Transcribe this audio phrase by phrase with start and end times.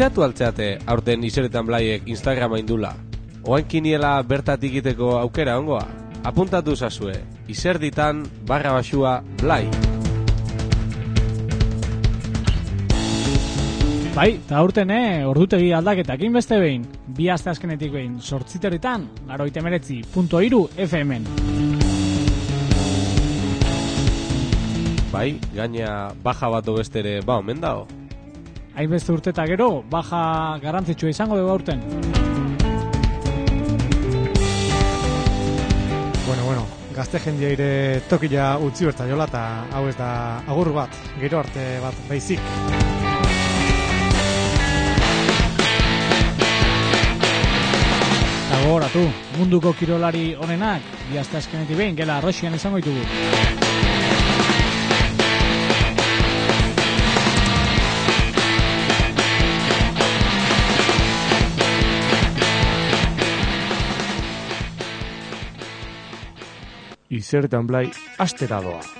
[0.00, 2.94] enteatu altzeate aurten izeretan blaiek Instagrama indula.
[3.44, 5.82] Oain kiniela bertatik egiteko aukera ongoa.
[6.24, 7.18] Apuntatu zazue,
[7.52, 9.66] izerditan barra basua blai.
[14.16, 20.00] Bai, eta aurten, eh, ordutegi aldaketak beste behin, bi aste azkenetik behin, sortziteretan, garoite meretzi,
[20.14, 21.28] punto iru, FM-en.
[25.12, 27.99] Bai, gaina baja bat bestere ba omen dao.
[28.80, 30.18] Hainbeste urte eta gero, baja
[30.62, 31.82] garantzitsua izango dugu aurten.
[36.24, 36.62] Bueno, bueno,
[36.96, 39.42] gazte jendeire tokila utzi berta jola eta
[39.76, 40.08] hau ez da
[40.48, 42.40] agur bat, gero arte bat baizik.
[48.46, 49.04] Eta gogoratu,
[49.36, 53.89] munduko kirolari onenak, bi aste azkenetik behin, gela arroxian izango ditugu.
[67.20, 67.86] Izertan blai,
[68.24, 68.99] astera doa.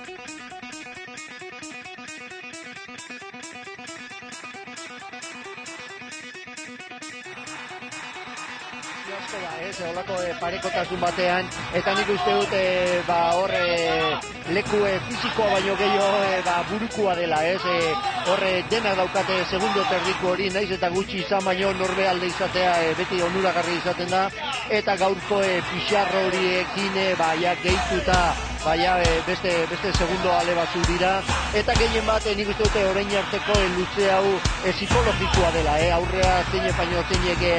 [10.39, 16.21] Parekotasun batean, eta nik uste dut, e, ba, hor, e, leku e, fizikoa baino gehiago,
[16.29, 17.93] e, ba, burukua dela, ez, e,
[18.31, 22.95] horre dena daukate segundo terdiku hori, naiz eta gutxi izan baino norbe alde izatea e,
[22.99, 24.27] beti onuragarri izaten da,
[24.69, 28.21] eta gaurko e, pixarro horiekin, e, ba, ja, gehituta,
[28.65, 31.13] baina beste, beste segundo ale batzu dira,
[31.57, 34.27] eta gehien bat nik uste dute orain arteko e, luze hau
[34.65, 37.55] e, psikologikoa dela, e, aurrea zeine baino zeinek e,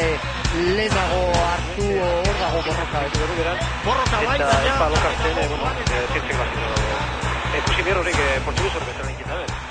[0.77, 3.59] lehenago hartu hor dago borroka, ez gero beran.
[3.85, 4.75] Borroka bai, Eta baina...
[4.75, 9.11] epa lokartzen, eh, bueno, eh, zientzek bat eh, Ikusi behar horrek eh, portugis horrek bezala
[9.13, 9.71] inkita, eh?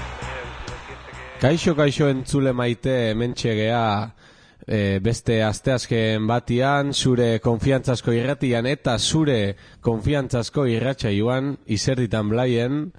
[1.42, 3.86] Kaixo kaixo entzule maite hementxegea
[4.68, 12.92] e, beste asteazken batian, zure konfiantzazko irratian eta zure konfiantzazko irratxa joan izerditan blaien,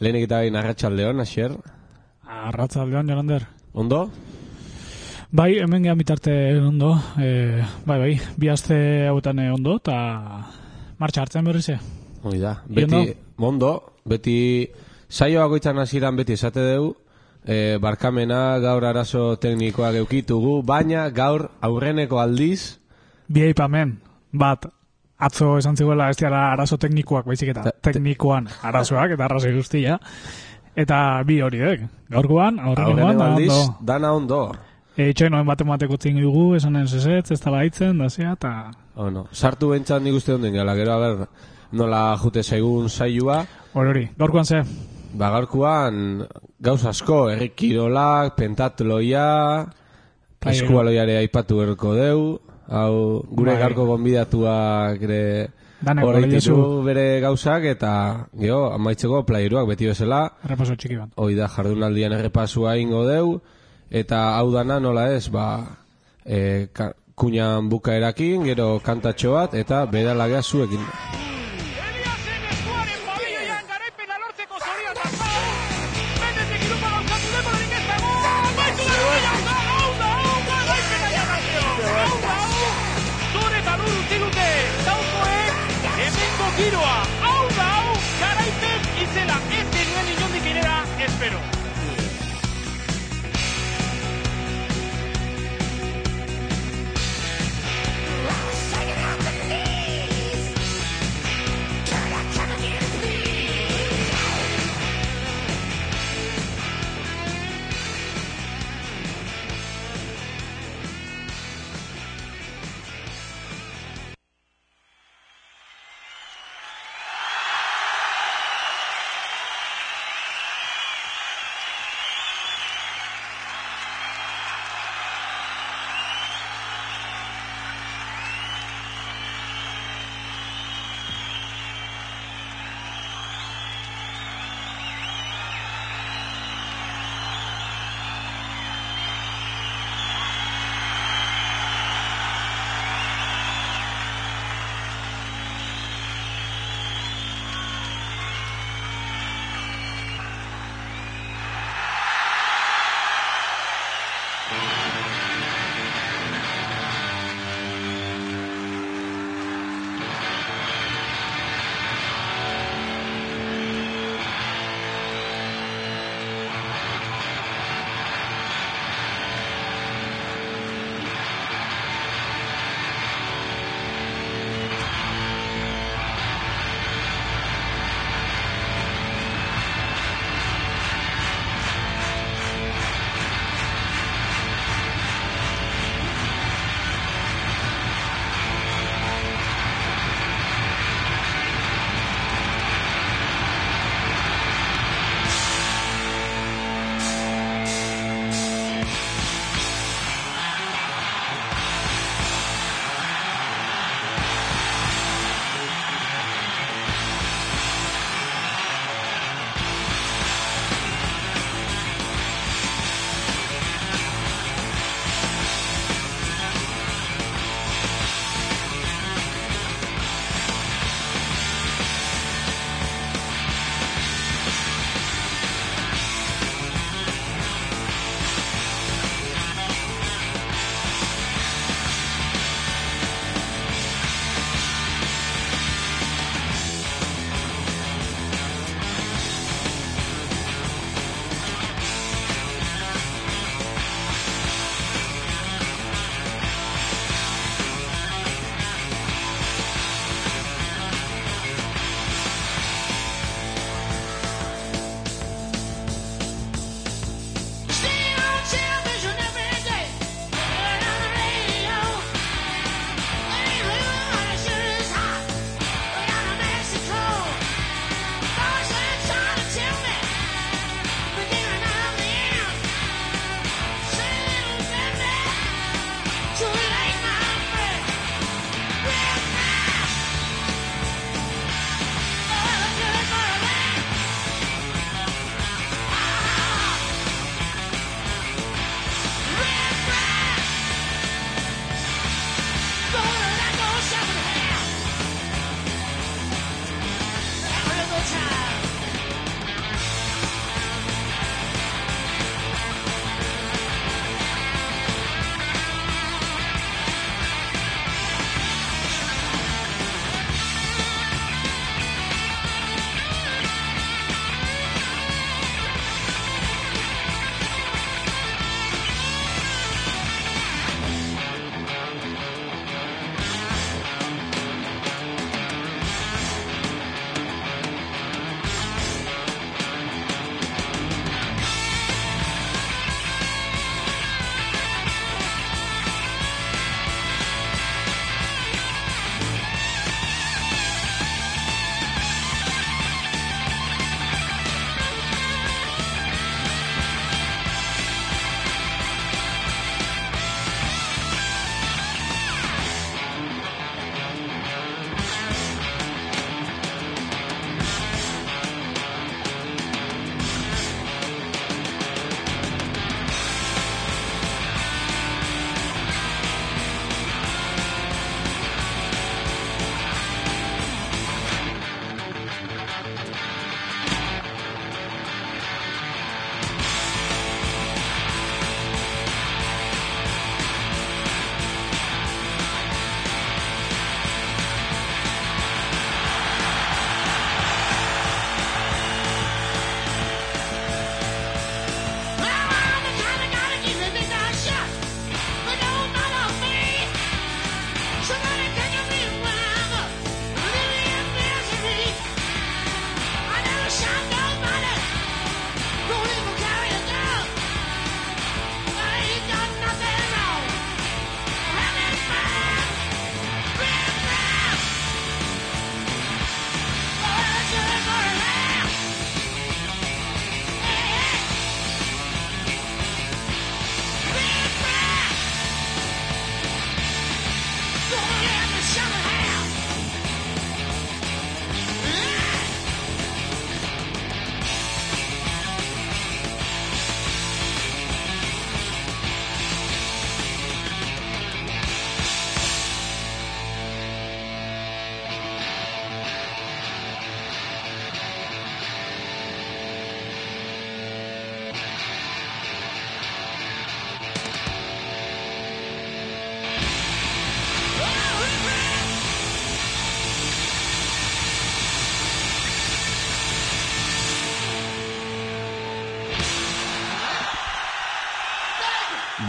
[0.00, 1.56] lehenik eta bain arratsaldeon asier,
[2.32, 3.46] Arratzaldean, Jolander.
[3.74, 4.10] ondo?
[5.32, 9.94] Bai, hemen gehan bitarte ondo, e, bai, bai, bi aste hauetan eh, ondo, eta
[11.00, 11.78] martxa hartzen berriz, eh?
[12.22, 13.72] Hoi da, beti, ondo,
[14.04, 14.36] beti
[15.08, 16.92] saioa goitzan hasieran beti esate dugu,
[17.46, 22.78] e, barkamena gaur arazo teknikoak eukitugu, baina gaur aurreneko aldiz,
[23.32, 23.94] Bi aipamen,
[24.32, 24.66] bat,
[25.22, 29.54] atzo esan ziguela ez diara arazo teknikoak, baizik eta Ta- te- teknikoan arazoak, eta arrazoi
[29.56, 29.98] guztia.
[30.76, 34.42] Eta bi horiek, gaurkoan, aurrengoan, aurreneko da aldiz, dana ondo.
[34.96, 38.70] E, itxoin bate mateko tzin dugu, esanen zezetz, ez da baitzen, da zea, eta...
[38.96, 39.26] Oh, no.
[39.32, 41.28] Sartu bentsat nik uste honden gala, gero, a ber,
[41.72, 44.60] nola jute zaigun saioa, hori, gaurkoan ze,
[45.14, 46.26] ba, gaurkoan
[46.62, 49.26] gauz asko, errikirolak, pentatloia,
[50.42, 52.22] Bai, eskualoiare aipatu erko deu,
[52.66, 52.94] hau,
[53.30, 53.60] gure Bai.
[53.62, 55.22] gaurko gonbidatuak ere
[55.82, 56.56] horreititu
[56.86, 57.92] bere gauzak, eta,
[58.38, 61.12] geho, amaitzeko playeruak beti bezala, repaso txiki bat.
[61.16, 63.40] hoi da jardunaldian errepasua ingo deu,
[63.90, 65.46] eta hau dana nola ez, ba,
[66.24, 66.68] e,
[67.14, 71.31] kuñan bukaerakin, gero kantatxo bat, eta beralagea zuekin.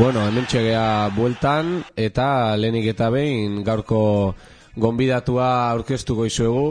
[0.03, 3.99] Bueno, hemen txegea bueltan eta lehenik eta behin gaurko
[4.75, 6.65] gonbidatua aurkeztuko izuegu.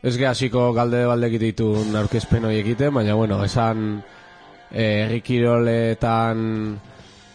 [0.00, 3.82] Ez ge hasiko galde baldek ditun aurkezpen hori egiten, baina bueno, esan
[4.70, 6.40] eh, errikiroletan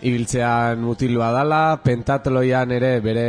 [0.09, 3.27] ibiltzean mutilua dala, pentatloian ere bere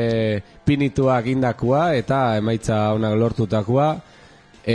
[0.64, 3.90] pinituak indakua eta emaitza onak lortutakoa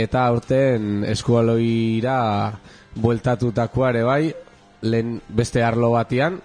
[0.04, 2.20] eta aurten eskualoira
[2.94, 4.22] bueltatutakoa ere bai,
[4.86, 6.38] lehen beste arlo batian,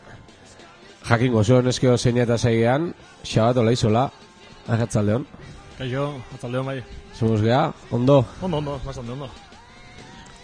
[1.10, 2.94] jakingo zuen eskio zein eta zeigean,
[3.24, 4.10] xabat ola izola,
[4.68, 5.26] agatzaldeon.
[5.78, 6.78] Kaixo, atzaldeon bai.
[7.18, 9.30] Zumuz geha, ondo, Ondo, ondo, bastante ondo.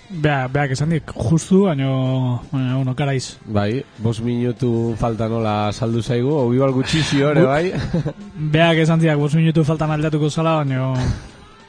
[0.10, 3.38] Bea, beak esan dik, justu, baino, baina, bueno, karaiz.
[3.46, 7.72] bai, bos minutu falta nola saldu zaigu, obi bal gutxi ere bai,
[8.56, 10.96] Beak esan diak, bos minutu faltan aldatuko zala, baino,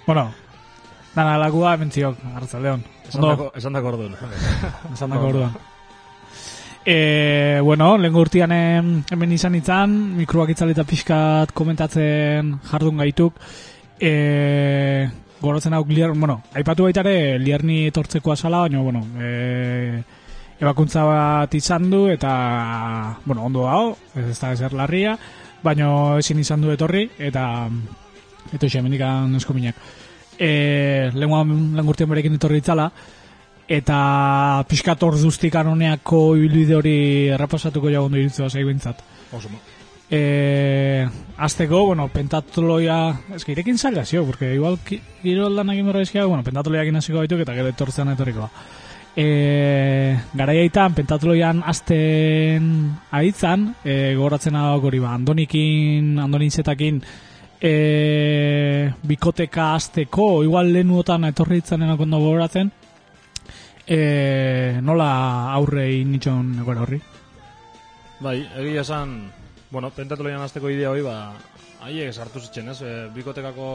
[0.06, 0.30] bueno,
[1.14, 2.82] dana lakua, mentziok, hartzaldeon.
[3.10, 4.16] Esan Ondo, dako, esan dako orduan.
[4.94, 5.52] esan dako orduan.
[6.84, 13.36] E, bueno, lehen urtean em, hemen izan itzan, mikroak itzali eta pixkat komentatzen jardun gaituk.
[14.00, 15.08] E,
[15.40, 20.02] goratzen hau liar, bueno, aipatu baitare liarni etortzeko azala, baina, bueno, e,
[20.60, 22.32] ebakuntza bat izan du eta,
[23.26, 25.16] bueno, ondo dago, ez da ezer larria,
[25.62, 27.68] baina ezin izan du etorri eta
[28.52, 29.76] eta xe, mendikan eskominak.
[30.40, 32.88] E, lehen urtean berekin etorri itzala,
[33.70, 36.94] eta pixkat orduztik anoneako ibilbide hori
[37.36, 39.04] errapasatuko jagondo iritzua zaibintzat.
[39.36, 39.60] Oso, ma.
[40.10, 41.06] E,
[41.38, 42.96] azteko, bueno, pentatloia,
[43.36, 46.98] ez que irekin zaila zio, porque igual ki- kiroldan egin berra izkia, bueno, pentatloia egin
[46.98, 48.48] hasiko baituk eta gero etortzen etorriko.
[49.14, 52.66] E, garaiaitan, pentatloian azten
[53.14, 57.00] aitzan, e, gogoratzen hau hori ba, Andonikin, Andoninzetakin,
[57.60, 62.72] e, bikoteka azteko, igual lehenuotan etorri itzanen ondo gogoratzen,
[63.90, 65.10] e, nola
[65.56, 67.00] aurre nitxon egoera horri?
[68.20, 69.16] Bai, egia esan,
[69.72, 71.32] bueno, pentatloian azteko idea hori, ba,
[71.86, 72.78] haiek sartu zitzen, ez?
[72.84, 73.70] E, bikotekako,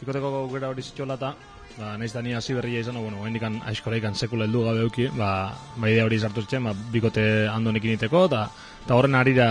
[0.00, 1.34] bikotekako gera hori zitxola eta,
[1.76, 5.52] ba, nahiz da ni hasi berria izan, bueno, hain aizkoraikan sekula heldu gabe euki, ba,
[5.76, 8.46] ba idea hori sartu zitzen, ba, bikote andonekin iteko, eta
[8.86, 9.50] eta horren arira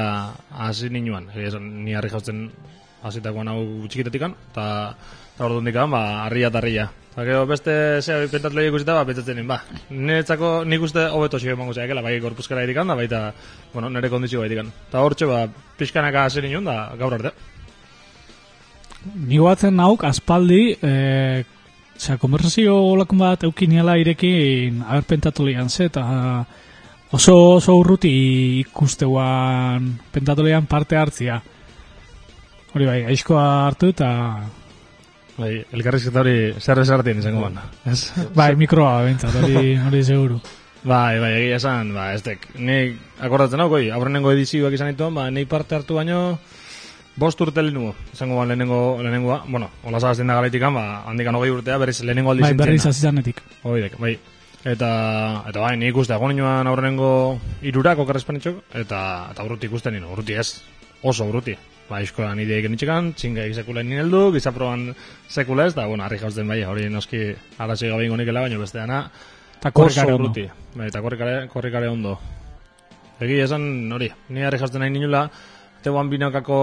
[0.65, 2.47] hasi ninuan, egia esan, ni harri jautzen
[3.05, 4.65] hasitakoan hau txikitetikan, eta
[5.35, 6.85] eta orduan dikan, ba, harria eta harria.
[7.11, 9.61] Eta gero beste zea pentatloia ikusita, ba, pentsatzen nien, ba,
[9.91, 13.21] niretzako nik uste hobeto xio emango zaikela, bai gorpuzkara irikan, da baita,
[13.73, 14.71] bueno, nire kondizio baitikan.
[14.89, 15.45] Eta hortxe, ba,
[15.79, 17.35] pixkanaka hasi ninen, da, gaur arte.
[19.15, 20.93] Ni batzen nauk aspaldi, e,
[21.95, 26.03] Osea, konversazio olakun bat eukiniela irekin aberpentatulian ze, eta
[27.15, 28.11] oso oso urruti
[28.65, 31.39] ikusteuan pentatulian parte hartzia.
[32.75, 34.11] Hori bai, aizkoa hartu eta...
[35.35, 37.57] Bai, elkarrizketa hori zer esartien izango ban.
[37.91, 38.11] Ez?
[38.39, 40.39] Bai, mikroa bentsat, hori, hori seguru.
[40.85, 45.15] Bai, bai, egia esan, ba, ez dek, nik akordatzen hau, goi, aurrenengo edizioak izan dituen,
[45.17, 46.37] ba, nik parte hartu baino,
[47.17, 51.51] bost urte lehenengo, izango ban lehenengo, lehenengoa, bueno, hola zagazten da garaitikan, ba, handikan hogei
[51.55, 53.41] urtea, berriz lehenengo aldiz Bai, berriz azizanetik.
[53.65, 54.13] Oidek, bai.
[54.65, 54.89] Eta,
[55.49, 57.09] eta bai, nik uste, agon nioan aurrenengo
[57.65, 58.99] irurak okarrezpanitxok, eta,
[59.33, 60.51] eta urruti ikusten nino, urruti ez,
[61.01, 61.57] oso urruti.
[61.85, 64.87] Ba, iskoan ideik nitxekan, txinga sekula nien heldu, gizaproban
[65.29, 67.27] sekula ez, da, bueno, harri jauzten bai, hori noski
[67.61, 69.03] arasi gabe ingo nikela, baina beste dana,
[69.65, 70.29] Eta korrikare ondo.
[70.77, 72.11] Bai, eta korrikare, korrikare ondo.
[73.17, 73.63] Egi esan,
[73.95, 75.23] hori, ni harri jauzten nahi ninula,
[75.81, 76.57] teuan binokako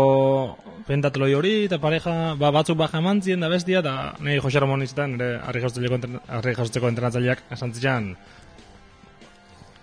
[0.87, 5.17] pentatloi hori, eta pareja, ba, batzuk baja emantzien da bestia, eta nahi Jose Ramon izaten,
[5.17, 6.21] nire harri jauzteko, entren,
[6.93, 8.09] entrenatzaileak, esan zitxan,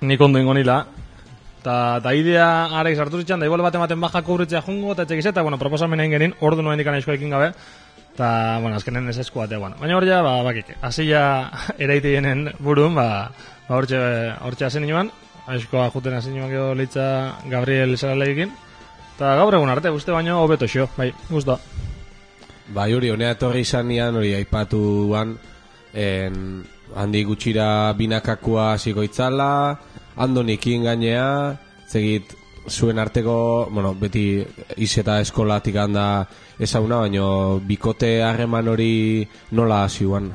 [0.07, 0.79] nik ondo ingo nila,
[1.63, 5.41] ta idea ara sartu zitxan, da igual bat ematen baja kubritzea jungo, eta etxekiz, eta,
[5.41, 7.51] bueno, proposamen egin genin, ordu noen ikan ekin gabe,
[8.13, 9.75] eta, bueno, azkenen ez esku batea, bueno.
[9.79, 11.51] Baina hor ja, ba, bakik, hasia
[11.83, 13.31] eraiteinen burun, ba,
[13.67, 13.99] ba hortxe,
[14.41, 15.11] hortxe hasi nioan,
[15.47, 18.51] aizkoa juten hasi nioan gero leitza Gabriel Saraleekin,
[19.15, 21.59] eta gaur egun arte, uste baino hobeto xo, bai, guztua.
[22.69, 25.33] Bai, hori, honea etorri izan nian, hori, aipatuan,
[25.93, 26.43] en,
[26.95, 29.77] handi gutxira binakakua hasiko itzala,
[30.19, 31.55] andonikin gainea,
[31.89, 32.35] zegit,
[32.69, 34.43] zuen arteko, bueno, beti
[34.77, 36.27] izeta eskolatik handa
[36.59, 37.25] ezauna, baino
[37.65, 38.91] bikote harreman hori
[39.51, 40.29] nola hasiuan.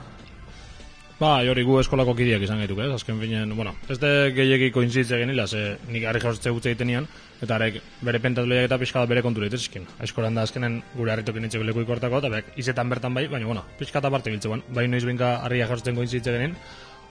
[1.14, 2.88] Ba, hori gu eskolako kideak izan gaituk, ez?
[2.96, 7.06] Azken finean, bueno, ez de gehiagi koinzitze genila, ze nik harri jauztze gutze egiten nian,
[7.44, 9.86] eta arek bere pentatloiak eta pixka bere kontura itezkin.
[10.02, 13.62] Eskolan da azkenen gure harritokin itxeko leku ikortako, eta beak izetan bertan bai, baina, bueno,
[13.78, 14.66] pixka eta parte biltzean.
[14.74, 16.58] Bai noiz binka harria jauztzen koinzitze genin,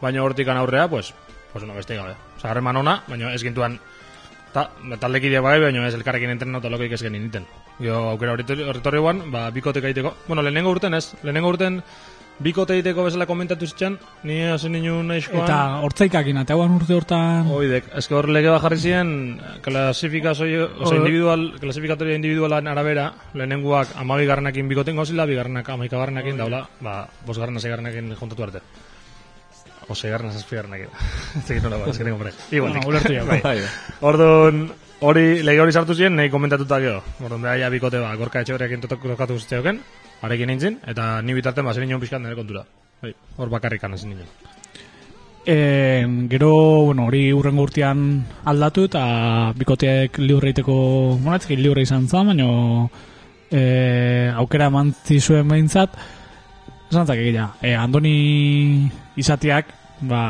[0.02, 1.14] baina hortikan aurrea, pues,
[1.54, 2.20] pues no, beste gabe.
[2.44, 3.78] Osa, harreman ona, baina ez gintuan,
[4.52, 4.66] ta,
[5.00, 7.46] taldekidea bai, baina ez elkarrekin entrenatu lokoik ez genin iten.
[7.78, 10.12] Gero aukera horretorri guan, ba, bikotek aiteko.
[10.28, 11.80] Bueno, lehenengo urten ez, lehenengo urten
[12.44, 13.96] bikote egiteko bezala komentatu zitzen,
[14.28, 15.46] ni hasi ninen aizkoan.
[15.46, 17.48] Eta hortzaikakin, eta hauan urte hortan...
[17.48, 19.14] Oidek, eske hor lege bat jarri ziren,
[19.64, 26.66] klasifikazio, oza, individual, klasifikatoria individualan arabera, lehenengoak amabi garrenakin bikoten gauzila, bigarrenak amaika garrenakin daula,
[26.84, 28.68] ba, bos garrena zei garrenakin juntatu arte.
[29.88, 30.88] O zei garrena zazpi garrenakin.
[31.48, 32.34] Zegin nola, ez genengo bere.
[32.52, 33.60] Igual, Bueno, ulertu ja, bai.
[34.02, 34.64] Orduan,
[35.02, 37.04] hori, lege hori sartu ziren, nahi komentatuta gero.
[37.20, 39.82] Orduan, beha ja bikote ba, gorka etxe horrekin tokatu zitzeoken,
[40.24, 42.66] arekin nintzen, eta ni bitarten, ba, zen nion pixkat nire kontura.
[43.04, 44.52] Bai, hor bakarrikan ezin nintzen.
[45.46, 46.54] E, gero,
[46.88, 49.04] bueno, hori urrengo urtean aldatu eta
[49.60, 50.76] bikoteek liurreiteko,
[51.20, 52.48] bueno, ez liurre izan zan, baina
[53.52, 55.98] e, aukera eman zizuen behintzat,
[56.92, 59.72] esan zak egia, e, Andoni izatiak,
[60.10, 60.24] ba,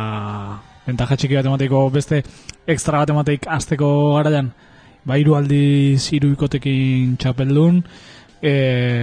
[0.87, 2.21] ventaja txiki bat emateko beste
[2.67, 4.51] extra bat emateik azteko garaian,
[5.05, 7.81] ba, hiru aldiz hiru bikotekin txapeldun,
[8.41, 8.53] e,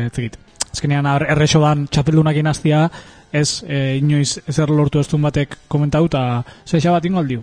[0.07, 0.39] ez dakit,
[0.71, 2.85] azkenean errexo dan txapeldunakin aztia,
[3.33, 7.43] ez e, inoiz ezer lortu ez batek komentau, eta zeixa bat ingo aldiu.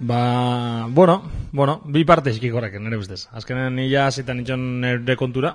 [0.00, 3.26] Ba, bueno, bueno, bi parte eskik horrek, nire ustez.
[3.36, 5.54] Azkenen nila zitan itxon nire kontura,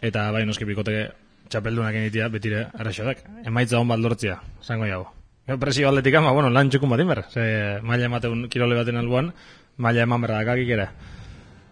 [0.00, 1.08] eta bai noski bikote
[1.48, 3.24] txapeldunak initia betire erraxodak.
[3.46, 5.12] Emaitza hon bat lortzia, zango jago.
[5.60, 7.22] Presio aldetik ama, bueno, lan txukun bat inber.
[7.32, 9.32] Ze maila emateun kirole baten albuan,
[9.78, 10.88] maila eman berda dakakik ere.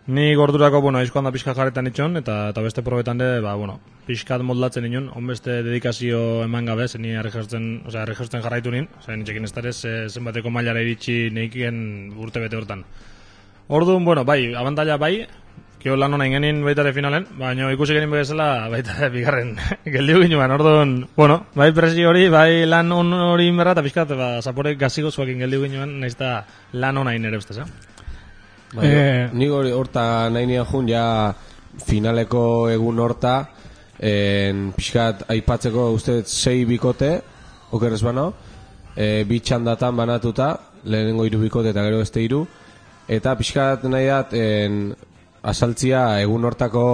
[0.06, 3.80] Ni gordurako, bueno, aizkoan da pixka jarretan itxon, eta, eta beste probetan de, ba, bueno,
[4.06, 9.18] pixkat moldatzen inun, onbeste dedikazio eman gabe, zen ni errejertzen, osea, errejertzen jarraitu nin, zen
[9.20, 9.74] nitxekin ez darez,
[10.14, 11.80] zenbateko mailara iritsi neikien
[12.22, 12.84] urte bete hortan.
[13.66, 15.26] Orduan, bueno, bai, abantalla bai,
[15.86, 19.52] kio lan hona ingenin baita ere finalen, baina ikusi genin bezala baita ere bigarren
[19.94, 24.30] geldiu ginuan, orduan, bueno, bai presio hori, bai lan on hori inberra, eta pixkat, ba,
[24.42, 26.32] zapore gazigo zuakin geldiu ginuan, nahiz eta
[26.82, 27.68] lan hona ere ustez, eh?
[28.74, 31.32] Bai, Eh, Nik hori horta nahi nian jun, ja
[31.86, 32.42] finaleko
[32.74, 33.38] egun horta,
[34.02, 37.20] en, pixkat aipatzeko uste sei bikote,
[37.70, 38.32] okerrez bano,
[38.96, 40.50] e, bi txandatan banatuta,
[40.82, 42.42] lehenengo hiru bikote eta gero beste hiru,
[43.06, 44.96] eta pixkat nahi dat, en,
[45.46, 46.84] asaltzia egun hortako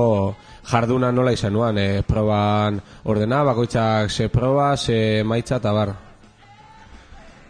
[0.69, 5.95] jarduna nola izan nuan, e, proban ordena, bakoitzak ze proba, ze maitza eta bar.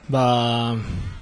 [0.08, 0.76] Ba,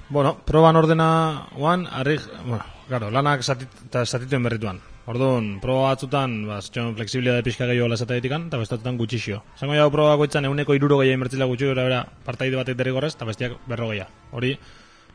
[0.09, 4.81] bueno, proban ordena oan, arri, bueno, claro, lanak satit, eta satituen berrituan.
[5.11, 9.41] Orduan, proba batzutan, ba, zetxon fleksibilidade pixka gehiago lasata ditikan, eta bestatutan gutxixio.
[9.57, 13.57] Zango jau proba bakoitzan euneko iruro gehiago inbertzila gutxi bera partaide batek derrigorrez, eta bestiak
[13.67, 14.05] berrogeia.
[14.31, 14.53] Hori,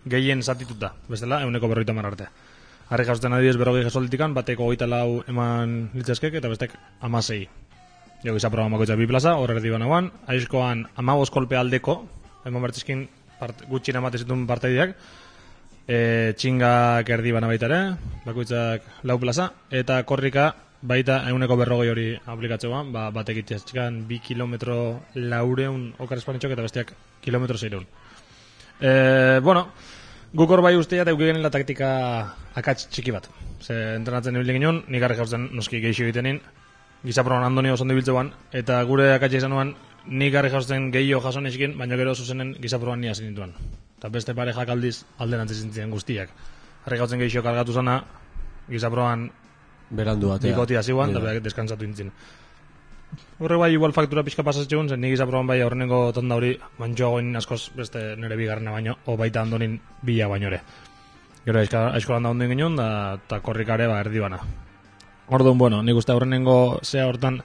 [0.05, 2.29] gehien satituta, bestela, euneko berroita arte.
[2.87, 7.49] Harri jasotzen adibidez berrogei jasolitikan, bateko hogeita lau eman litzazkek, eta bestek amasei.
[8.23, 11.99] Jo, gisa proba bakoitza bi plaza, hor erdi banagoan, aizkoan amabos kolpe aldeko,
[12.47, 13.09] eman bertizkin
[13.41, 14.95] part, gutxien emate zituen partaideak,
[15.87, 15.99] e,
[16.39, 17.81] txingak erdi bana baita ere,
[18.25, 20.53] bakoitzak lau plaza, eta korrika
[20.87, 24.79] baita euneko berrogei hori aplikatzeoan, ba, batek itxaskan bi kilometro
[25.19, 26.95] laureun okar espanitxok eta besteak
[27.25, 27.87] kilometro zeireun.
[28.79, 29.73] E, bueno,
[30.37, 31.89] guk hor bai ustea eta eukigen la taktika
[32.59, 33.29] akats txiki bat.
[33.61, 36.41] Ze entrenatzen ibili ginen, nik garri jauzen noski geixo egitenin,
[37.07, 39.75] gizaproan andoni oso ondo ibiltzeuan, eta gure akatsa izan nuan,
[40.07, 43.55] nik garri jauzen gehiago jason eskin, baina gero zuzenen gizaproan ni hasi nintuen.
[43.99, 46.31] Eta beste parejak aldiz alderantziz zintzen guztiak.
[46.85, 48.03] Harri gautzen gehiago kargatu zana,
[48.69, 49.31] gizaproan
[49.91, 50.51] Berandu batea.
[50.51, 51.25] bikotia ziguan, eta Ja.
[51.25, 52.13] berak deskantzatu intzin.
[53.39, 57.71] Horre bai igual faktura pixka pasatzegun, zen nik izaproban bai aurrenengo tonda hori mantxoagoin askoz
[57.77, 60.63] beste nire bigarrena baino, o baita ondonin bila baino ere.
[61.45, 62.87] Gero aizka- aizkolan da ondin ginen, da,
[63.21, 64.41] eta korrikare ba erdi bana.
[65.29, 67.43] Orduan, bueno, nik uste aurrenengo zea hortan,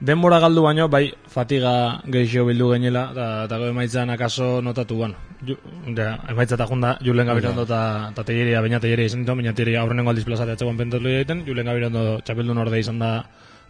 [0.00, 4.98] denbora galdu baino, bai, fatiga gehiago bildu genela, eta gero emaitzan akaso notatu.
[5.46, 5.56] Ju,
[5.96, 9.82] ja, emaitza eta junda, Julen Gabirondo eta eta Telleria, baina Telleria izan ditu, baina Telleria
[9.82, 13.10] aurrenengo aldiz plazara etxegoan pentatu egiten, Julen Gabirondo txapeldun orde izan da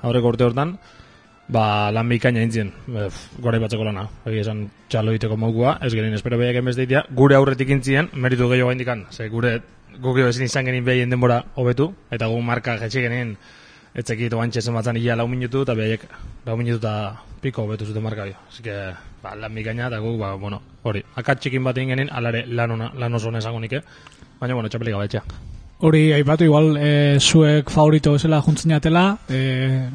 [0.02, 0.76] aurreko urte hortan,
[1.48, 3.06] ba, lan bikaina intzien, e,
[3.42, 7.38] gore batzeko lana, egia esan txalo egiteko mogua, ez gerin espero behiak enbez deitea, gure
[7.38, 9.60] aurretik intzien, meritu gehiago indikan, ze gure
[10.02, 13.36] gukio ezin izan genin behien denbora hobetu, eta gu marka jetxik genin,
[13.96, 16.04] etzekit oantxe zen batzan ia lau minutu, eta behaiek
[16.46, 18.26] lau minutu eta piko hobetu zuten marka.
[18.48, 18.74] Así que,
[19.22, 22.92] ba, lan bikaina, eta gu, ba, bueno, hori, akatxikin bat egin genin, alare lan, ona,
[22.94, 23.82] lan oso hona esango nike,
[24.40, 25.24] baina, bueno, txapelik gabetxea.
[25.78, 29.90] Hori, aipatu igual, e, zuek favorito bezala juntzen jatela, e,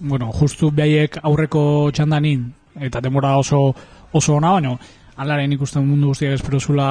[0.00, 2.46] bueno, justu behaiek aurreko txandanin,
[2.80, 3.74] eta demora oso
[4.12, 4.72] oso ona, baina
[5.20, 6.88] alaren ikusten mundu guztiak espero zula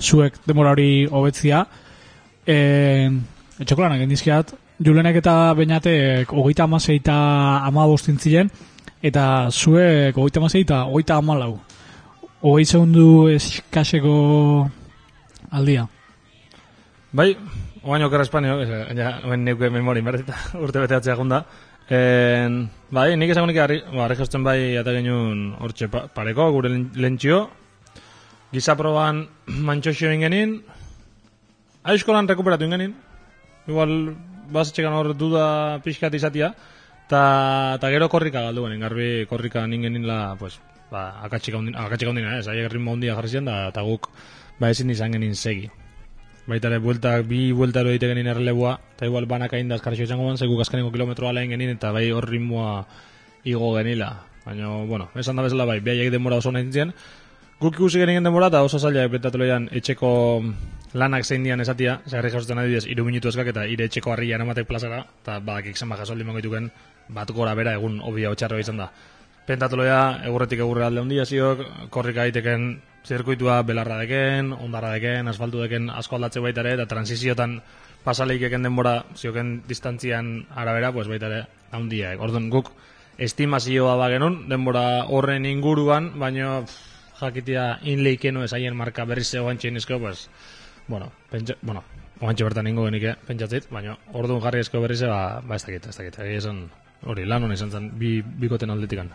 [0.00, 1.66] zuek demora hori hobetzia.
[2.46, 2.56] E,
[3.60, 7.20] etxeko lanak endizkiat, Julenek eta Beñatek hogeita amasei eta
[7.68, 8.48] ama bostintzien,
[9.02, 11.58] eta zuek hogeita amasei eta hogeita amalau.
[12.40, 14.70] Hogei segundu eskaseko
[15.52, 15.90] aldia.
[17.10, 17.32] Bai,
[17.82, 21.42] oain okerra espanio, ja, oen neuke memori, berdita, urte bete atzea gunda.
[21.90, 22.60] En,
[22.94, 26.70] bai, nik esango nik harri, ba, harri jazten bai eta genuen hortxe pa, pareko, gure
[26.70, 27.48] len- lentsio.
[28.54, 29.24] Giza proban
[29.68, 30.60] mantxoxio ingenin.
[31.90, 32.94] Aiskolan rekuperatu ingenin.
[33.66, 33.96] Igual,
[34.54, 35.44] bazitxekan hor duda
[35.82, 36.52] pixkat izatia.
[37.10, 37.24] Ta,
[37.82, 40.60] ta gero korrika galdu genin, garbi korrika ningenin la, pues,
[40.94, 44.12] ba, akatxika hundina, akatxika hundina, ez, aiek ritmo hundia jarri ziren, da, ta guk,
[44.62, 45.66] ba, ezin izan genin segi.
[46.50, 50.38] Baita ere, bueltak, bi bueltaro egite genin erreleboa, eta igual banaka indaz karxo izango ban,
[50.40, 52.72] zeku kaskaneko kilometroa lehen genin, eta bai hor ritmoa
[53.46, 54.10] igo genila.
[54.42, 56.90] Baina, bueno, esan da bezala bai, behaiek denbora oso nahi zintzen.
[57.60, 60.10] Guk ikusi genien denbora, eta oso zaila betatulean etxeko
[60.98, 64.66] lanak zein dian esatia, zeharri jasotzen adibidez, iru minutu eskak eta ire etxeko harria eramatek
[64.66, 66.70] plazara, eta badakik zenba jasoldi mongo dituken,
[67.14, 68.90] bat gora bera egun obia otxarro izan da.
[69.46, 71.62] Pentatuloia, egurretik egurre alde handia ziok,
[71.94, 72.72] korrika egiteken
[73.06, 77.60] zirkuitua belarra deken, ondarra deken, asfaltu deken asko aldatze baita ere, eta transiziotan
[78.04, 82.14] pasaleikeken denbora zioken distantzian arabera, pues baita ere, handia.
[82.18, 82.72] Orduan guk
[83.20, 89.98] estimazioa ba genuen, denbora horren inguruan, baino pff, jakitia inleikeno esaien marka berriz zegoen txinizko,
[90.00, 90.28] pues,
[90.88, 91.84] bueno, pentsa, bueno,
[92.20, 95.96] oantxe bertan ingo genike, pentsatzit, baina orduan jarri esko berriz, ba, ba ez dakit, ez
[95.96, 96.62] dakit, egia esan,
[97.04, 99.12] hori, lan hona izan zen, bi, bikoten aldetikan.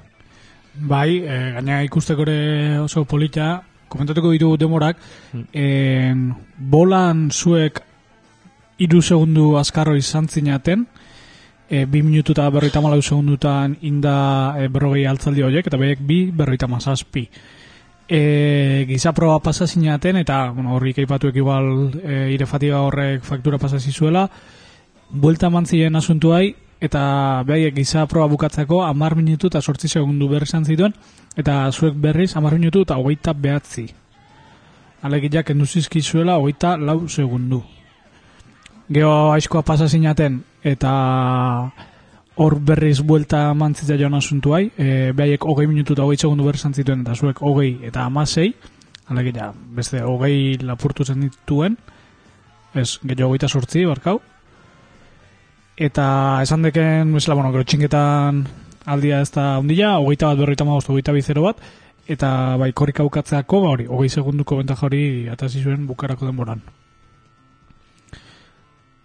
[0.76, 4.98] Bai, e, gaina ikusteko ere oso polita, komentatuko ditugu demorak,
[5.54, 7.82] en, bolan zuek
[8.84, 10.86] iru segundu azkarro izan zinaten,
[11.70, 16.26] e, bi minutu eta berroita malau segundutan inda e, berrogei altzaldi horiek, eta behiek bi
[16.32, 17.28] berroita mazazpi.
[18.06, 21.72] E, giza proba pasa zinaten, eta bueno, horrik eipatuek igual
[22.04, 24.28] e, ire fatiga horrek faktura pasa zizuela,
[25.10, 30.66] buelta mantzien asuntuai, eta behaiek giza proba bukatzeko amar minutu eta sortzi segundu berri izan
[30.66, 30.94] zituen,
[31.36, 33.88] eta zuek berriz amar minutu eta hogeita behatzi.
[35.06, 37.64] Alegiak enduzizkizuela hogeita lau segundu.
[38.90, 40.92] Geo aizkoa pasa zinaten, eta
[42.36, 46.74] hor berriz buelta mantzitza joan asuntuai, e, behaiek hogei minutu eta hogei segundu berri izan
[46.74, 48.54] zituen, eta zuek hogei eta amasei,
[49.08, 51.78] alegia beste hogei lapurtu zen dituen,
[52.74, 54.20] ez, gehiago hogeita sortzi, barkau,
[55.78, 56.06] eta
[56.44, 58.46] esan deken, bezala, bueno, gero txinketan
[58.86, 61.62] aldia ez da ondila, hogeita bat berroita magostu, hogeita bizero bat,
[62.08, 62.30] eta
[62.62, 66.62] bai korrika bukatzeako, ba hori, hogei segunduko bentaja hori atasi zuen bukarako denboran.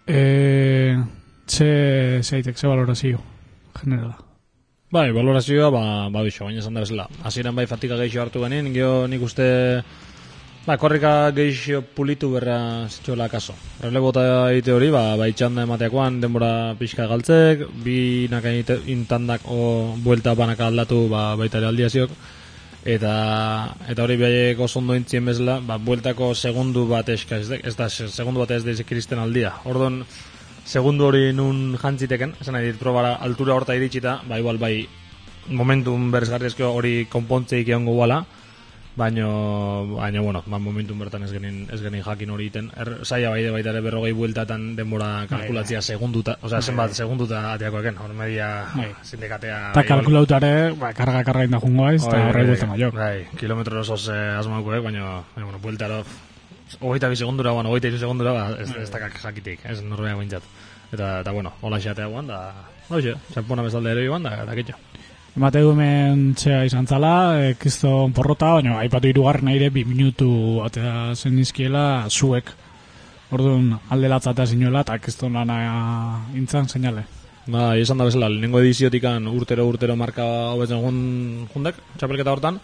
[0.07, 0.97] E,
[1.47, 3.21] ze, ze aitek, ze valorazio,
[3.81, 4.17] generala.
[4.91, 7.07] Bai, valorazioa, ba, ba bixo, baina esan da bezala.
[7.23, 9.45] Hasieran bai fatiga geixo hartu genien, gero nik uste,
[10.65, 13.53] ba, korrika geixo pulitu berra zitxola kaso.
[13.81, 18.53] Relebota egite hori, ba, ba itxanda emateakoan denbora pixka galtzek, bi naka
[18.85, 22.11] intandak o buelta banaka aldatu, ba, baita ere aldiaziok,
[22.85, 23.13] eta
[23.89, 27.89] eta hori behaiek oso ondo intzien bezala, ba, bueltako segundu bat eska, ez, ez da,
[27.89, 29.55] se- segundu bat ez da kristen aldia.
[29.65, 30.03] Ordon
[30.65, 34.87] segundu hori nun jantziteken, esan nahi dit, probara altura horta iritsita, ba, igual, bai,
[35.49, 38.21] momentum beresgarrizko hori konpontzeik egongo guala,
[38.95, 42.71] baino, baino, bueno, ba, momentum bertan ez genin, ez genin jakin hori iten.
[42.75, 48.13] Er, saia bai baita ere berrogei bueltatan denbora kalkulatzia segunduta, osea, zenbat segunduta ateakoeken, hor
[48.13, 48.89] media Bai.
[49.03, 49.71] sindikatea.
[49.71, 52.95] Igual- kalkulautare, ba, karga karga inda jungo aiz, eta Bai, horrek bai, buelta maiok.
[52.95, 56.03] Bai, kilometro osos eh, asmaukoek, baina, bueno, bueltaro,
[56.79, 60.43] hogeita bi segundura, bueno, hogeita iru segundura, ba, ez, ez dakak jakitik, ez norbea guintzat.
[60.91, 62.53] Eta, eta, bueno, hola xatea guan, da,
[62.89, 64.75] hoxe, txampona bezalde ere joan, da, dakitxo.
[65.31, 70.27] Emate hemen txea izan zala, e, kiston porrota, baina aipatu irugarren aire bi minutu
[70.65, 72.49] atea zen izkiela zuek.
[73.31, 75.55] Orduan alde latzatea zinuela eta kiston lana
[76.35, 77.05] intzan seinale.
[77.47, 80.25] Ba, esan da bezala, lehenengo ediziotikan urtero urtero marka
[80.57, 80.97] hobetzen jun,
[81.53, 82.59] jundek, txapelketa hortan,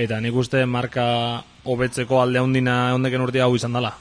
[0.00, 1.04] eta nik uste marka
[1.68, 3.92] hobetzeko alde handina ondeken urtea hau izan dela.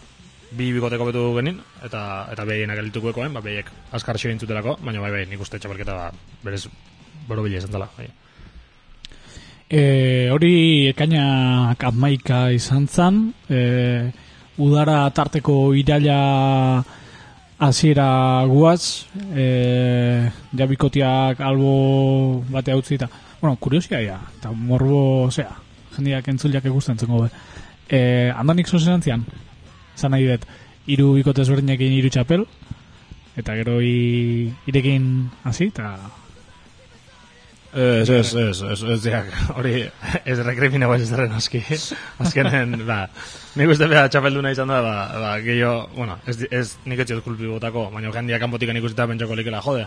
[0.56, 5.25] Bi bikoteko betu genin, eta eta behienak elitukoekoen, ba, behiek askar xo baina bai, bai,
[5.27, 6.10] nik uste txapelketa ba,
[6.41, 6.69] berez
[7.27, 7.89] borobila izan dela.
[7.97, 8.10] Bai.
[9.71, 14.12] E, hori ekainak amaika izan zan, e,
[14.60, 16.84] udara tarteko iraila
[17.62, 19.45] hasiera guaz, e,
[20.57, 23.07] jabikotiak albo bate utzi eta,
[23.39, 25.55] bueno, kuriosia ja, eta morbo, zea,
[25.95, 27.29] jendeak entzuliak ikusten zengo be.
[27.88, 27.99] E,
[28.36, 29.23] andanik zozen zian,
[29.95, 30.47] zan nahi dut,
[30.91, 32.43] iru bikote ezberdinekin iru txapel,
[33.39, 35.95] eta gero i, irekin hasi, eta
[37.73, 39.86] Ez, ez, ez, ez, ez, diak, hori,
[40.27, 41.62] ez rekrimina ez zerren aski,
[42.19, 43.05] azkenen, ba,
[43.55, 47.47] nik uste beha txapelduna izan da, ba, ba gehiago, bueno, ez, ez nik etxez kulpi
[47.47, 49.86] botako, baina jendia kanpotik nik uste pentsako likela, jode,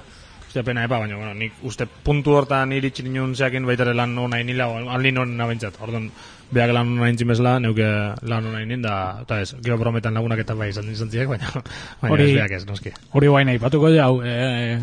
[0.49, 4.41] uste pena epa, baina, bueno, nik uste puntu hortan iritsi ninun zeakin baitare lan hona
[4.41, 6.09] inila, alin hona nabentzat, orduan,
[6.57, 7.85] beak lan hona intzin bezala, neuke
[8.25, 11.53] lan hona inin, da, eta ez, gero brometan lagunak eta bai izan izan ziek, baina,
[12.01, 12.97] baina Hori- ez beak ez, noski.
[13.13, 14.79] Hori guain aipatuko jau, e,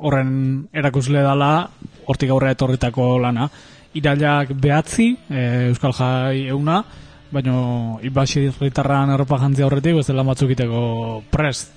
[0.00, 0.32] horren
[0.72, 1.52] erakusle dala,
[2.08, 3.48] hortik aurrera etorritako lana.
[3.98, 6.82] Irailak behatzi, e, Euskal Jai euna,
[7.32, 11.72] baino ibasi ritarran erropa jantzia horretik, beste lan batzuk iteko prest.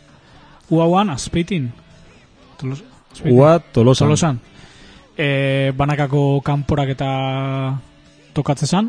[0.71, 1.69] Uauan, azpeitin.
[2.59, 3.37] Tolos, azpeitin?
[3.37, 4.07] Ua tolosan.
[4.07, 4.39] Tolosan.
[5.17, 7.09] E, banakako kanporak eta
[8.33, 8.87] tokatzezan.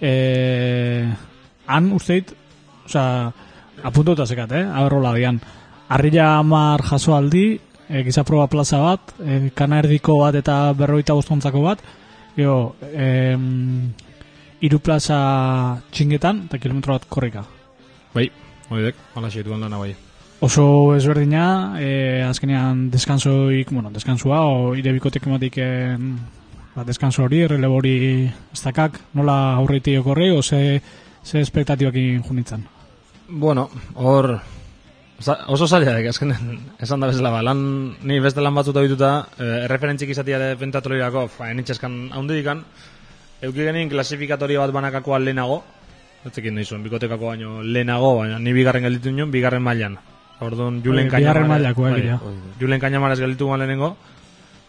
[0.00, 0.10] E,
[1.66, 2.32] han usteit,
[2.86, 3.30] osea,
[3.86, 4.64] apuntuta zekat, eh?
[4.66, 5.38] Aberrola dian.
[5.88, 11.62] Arrila amar jaso aldi, e, gizaproba plaza bat, e, kana erdiko bat eta berroita bostontzako
[11.62, 11.84] bat,
[12.36, 13.92] Gero, em,
[14.60, 15.18] iru plaza
[15.88, 17.46] txingetan, eta kilometro bat korrika.
[18.12, 18.26] Bai,
[18.68, 19.94] hori dek, hala xeituan lana bai.
[20.44, 21.46] Oso ezberdina,
[21.80, 26.12] e, azkenean deskansoik, bueno, deskansua, o ire bikotek ematik en,
[26.74, 27.96] ba, deskanso hori, relebo hori
[28.28, 30.82] ez dakak, nola aurreiti okorri, o ze,
[31.24, 32.68] ze espektatibakin junitzen.
[33.28, 34.34] Bueno, hor
[35.48, 37.60] oso zaila dek, azkenen esan da bezala, ba, lan,
[38.04, 42.60] ni beste lan batzuta bituta, eh, erreferentzik izatia de pentatoloirako, fa, enitxeskan haundidikan,
[43.42, 45.62] euki genin klasifikatoria bat banakakoa lehenago,
[46.26, 49.96] etzekin nahi zuen, bikotekako baino lehenago, baina ni bigarren gelditu nion, bigarren mailan.
[50.40, 52.18] Orduan, Julen Bai, Kañamare- mailakoa, bai.
[52.60, 53.96] Julen Kañamares gelditu guan lehenengo,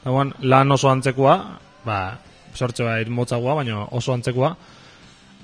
[0.02, 2.20] eta guan, lan oso antzekoa, ba,
[2.56, 4.56] sortxe ba, motzagoa, baina oso antzekoa,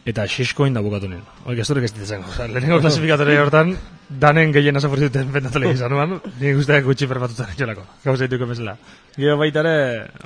[0.06, 1.24] eta xiskoin da bukatu nien.
[1.46, 2.24] Oik, ez durek ez ditzen.
[2.54, 3.76] Lehenengo klasifikatoria hortan,
[4.20, 7.84] danen gehien asa duten pentatole izan nuan, ni guztiak gutxi perpatutzen etxelako.
[8.04, 8.76] Gauza dituko bezala.
[9.18, 9.76] Gero baita ere,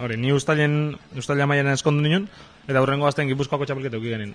[0.04, 2.28] hori, ni ustalen, ustalia mailan eskondu ninen,
[2.68, 4.34] eta hurrengo azten gipuzkoako txapelketa uki genin.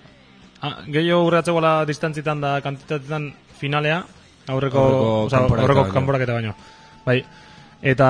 [0.63, 4.03] Ah, gehiago urratzegoela distantzitan da kantitatetan finalea,
[4.47, 5.93] aurreko, Aurreko oza, kanporaketa aurreko baino.
[5.99, 6.55] kanporaketa baino.
[7.05, 7.21] Bai,
[7.81, 8.09] eta...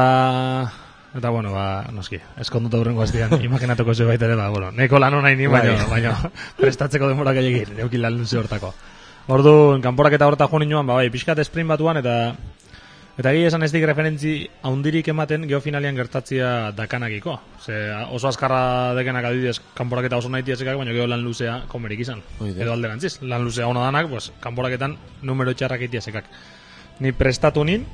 [1.14, 5.14] Eta, bueno, ba, noski, eskonduta hurrengo aztian, imaginatuko zu baita ere, ba, bueno, neko lan
[5.14, 6.14] hona ni, baino, baino,
[6.58, 8.72] prestatzeko denbora gehiagin, neukin lan luze hortako.
[9.28, 12.36] Ordu, kanporaketa horta jo ninoan, ba, bai, pixkat sprint batuan, eta
[13.14, 14.32] Eta egia esan ez dik referentzi
[14.66, 17.36] haundirik ematen geofinalian gertatzia dakanakiko.
[17.62, 17.76] Ze
[18.10, 22.24] oso azkarra dekenak adibidez kanporaketa oso nahi tiazekak, baina gero lan luzea komerik izan.
[22.40, 22.64] Hoi da.
[22.66, 26.26] Edo alderantziz, lan luzea ona danak, pues, kanporaketan numero txarrak itiazekak.
[27.06, 27.86] Ni prestatu nin,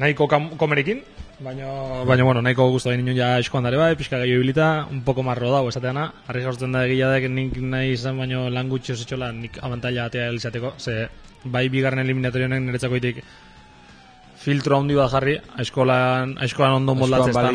[0.00, 1.04] nahiko kam, komerikin,
[1.40, 5.22] baina, baina bueno, nahiko guztu egin ja eskoan dare bai, pixka gehiago ibilita, un poco
[5.22, 9.32] marro dago esateana, harri jaurtzen da egia dek nik nahi izan, baina lan gutxi osetxola
[9.32, 11.08] nik abantaila atea izateko, ze
[11.44, 13.22] bai bigarren eliminatorionek niretzako itik
[14.46, 17.48] filtro handi bat jarri, eskolan, eskolan ondo moldatzen ez da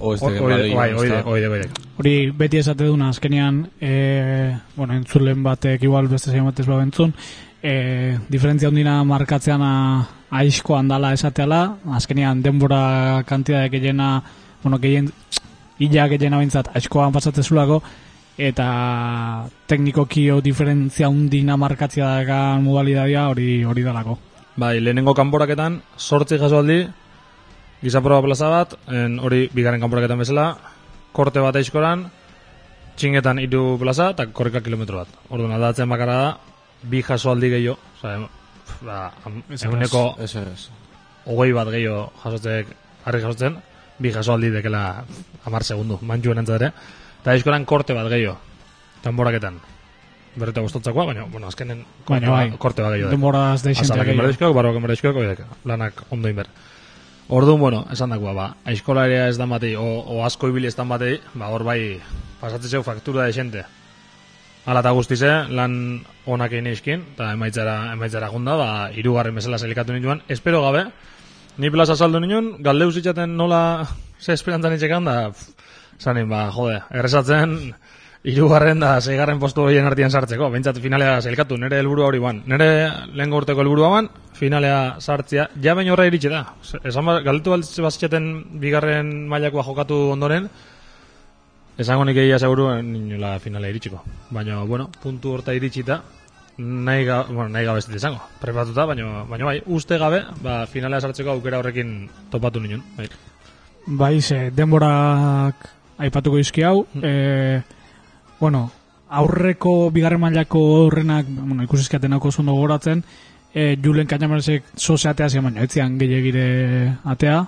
[0.00, 1.82] Oide, balio, bai, da.
[2.00, 7.12] Hori beti esate duna, azkenean, e, bueno, entzulen batek igual beste zein batez babentzun,
[7.60, 9.64] e, diferentzia hundina markatzean
[10.30, 14.22] aizko handala esateala, azkenean denbora kantidade gehiena,
[14.62, 15.10] bueno, gehien,
[15.78, 17.80] illa gehiena bintzat, aizkoan pasatzezulako,
[18.36, 18.66] eta
[19.66, 24.18] teknikoki o diferentzia hundina markatzea dakan modalidadea hori hori dalako.
[24.56, 26.82] Bai, lehenengo kanporaketan, sortzi jaso aldi,
[27.82, 30.46] gizaproba plaza bat, en, hori bigarren kanporaketan bezala,
[31.12, 32.06] korte bat aizkoran,
[32.96, 35.12] txingetan iru plaza, eta korrika kilometro bat.
[35.28, 36.30] Orduan, aldatzen bakarra da,
[36.82, 37.78] bi jaso aldi gehiago,
[38.82, 39.12] ba,
[39.62, 40.16] eguneko
[41.26, 42.66] hogei bat gehiago jasotzek,
[43.04, 43.56] harri jasotzen,
[43.98, 45.04] bi jaso aldi dekela
[45.46, 46.72] amar segundu, mantxuen ere,
[47.22, 48.36] eta aizkoran korte bat gehiago,
[49.04, 49.58] kanporaketan.
[50.36, 53.08] Berreta gustotzakoa, baina, bueno, azkenen Baina bai, korte bat gehiago.
[53.08, 53.16] dek.
[53.16, 54.18] denboraz deixentea Azalak gehiago.
[54.20, 56.46] inberdizkoak, barroak inberdizkoak, oiek, lanak ondo inber.
[57.28, 60.76] Orduan, bueno, esan dakoa, ba, aizkola ere ez dan batei, o, o asko ibili ez
[60.76, 61.98] dan batei, ba, hor bai,
[62.40, 63.64] pasatzen zeu faktura de xente.
[64.66, 65.74] Hala eta guztize, lan
[66.26, 70.88] onak egin eizkin, eta emaitzara, emaitzara junda, ba, irugarren bezala selikatu nituen, espero gabe,
[71.62, 73.60] ni plaza saldu nituen, galdeuz itxaten nola,
[74.18, 75.30] ze esperantzan itxekan, da,
[76.02, 77.54] zanin, ba, jode, errezatzen,
[78.26, 82.40] Irugarren da, seigarren postu horien artean sartzeko, behintzat finalea zelkatu, nire helburu hori ban.
[82.50, 82.66] Nire
[83.14, 86.40] lehen urteko helburua ban, finalea sartzea, ja baino horra iritsi da.
[86.82, 88.26] Esan ba, galdetu bazitxeten
[88.58, 90.48] bigarren mailakoa jokatu ondoren,
[91.78, 94.02] esango nik egia seguru ninola finalea iritsiko.
[94.30, 96.02] Baina, bueno, puntu horta iritsita,
[96.58, 101.00] nahi, ga, bueno, nahi gabe ez izango, prepatuta, baina, baina bai, uste gabe, ba, finalea
[101.00, 102.82] sartzeko aukera horrekin topatu ninen.
[102.96, 103.08] Bai.
[103.86, 107.62] Bai, ze, denborak aipatuko izki hau, e,
[108.40, 108.70] bueno,
[109.08, 113.04] aurreko bigarren mailako horrenak, bueno, ikusizkaten hauko zondo goratzen,
[113.54, 117.44] e, Julen Kainameresek soze atea zian, baina etzian gehiagire atea.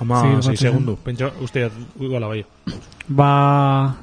[0.00, 0.56] Ama, Sí, 6 batzen.
[0.56, 0.96] segundu.
[1.02, 2.44] Pentsa, uste, iguala bai.
[3.08, 3.96] Ba,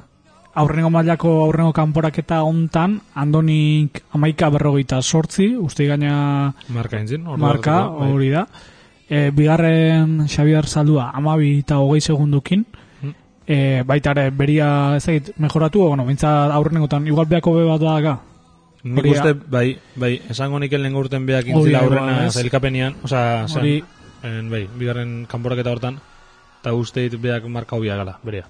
[0.54, 7.22] aurrengo mailako aurrengo kanporaketa hontan, Andonik amaika berrogeita sortzi, uste gaina Marka entzin.
[7.38, 8.10] marka, bai.
[8.12, 8.46] hori da.
[9.08, 12.64] E, bigarren Xabier Saldua amabi eta hogei segundukin.
[13.02, 13.10] Mm.
[13.46, 18.20] E, baita ere, beria ezagit, mejoratu, bueno, bintza aurrenengotan, igual beako be bat daga.
[18.84, 23.46] Nik Hori uste, bai, bai, esango nik lehen urten beak intzila da, aurrena zailkapenian, zen,
[23.58, 23.82] Hori,
[24.24, 26.00] en, bai, bigarren kanporaketa hortan,
[26.60, 28.46] eta uste dit beak marka hobia gala, berea.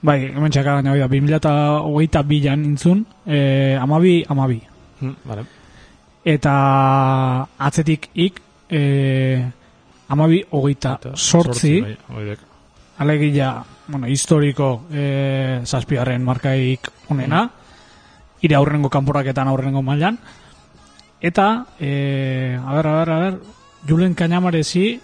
[0.00, 4.60] Bai, hemen txaka gaina, oida, 2008 bilan intzun, e, amabi, amabi.
[5.00, 5.44] Hm, vale.
[6.24, 6.54] Eta
[7.68, 8.80] atzetik ik, e,
[10.08, 12.36] amabi, hogeita Eta sortzi, bai,
[13.00, 13.52] alegia,
[13.88, 17.44] bueno, historiko e, zazpigarren markaik onena,
[18.40, 20.16] ire aurrengo kanporaketan aurrengo mailan,
[21.20, 23.40] eta, e, a ber, a ber, a ber,
[23.88, 25.00] Julen Kainamarezi,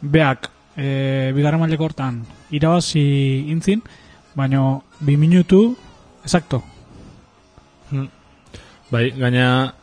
[0.00, 3.02] beak, e, bigarren maileko hortan, irabazi
[3.52, 3.82] intzin,
[4.36, 5.76] baino, bi minutu,
[6.22, 6.62] exacto,
[8.90, 9.74] Bai, gaina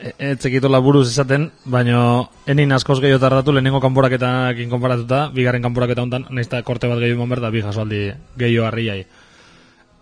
[0.00, 2.00] e- ez zekitola buruz esaten, baino
[2.48, 7.20] enin askoz gehiago tardatu lehenengo kanporaketakin konparatuta, bigarren kanporaketa hontan, nahiz eta korte bat gehiago
[7.20, 8.00] eman behar da bi jasoaldi
[8.40, 9.02] gehiago harriai.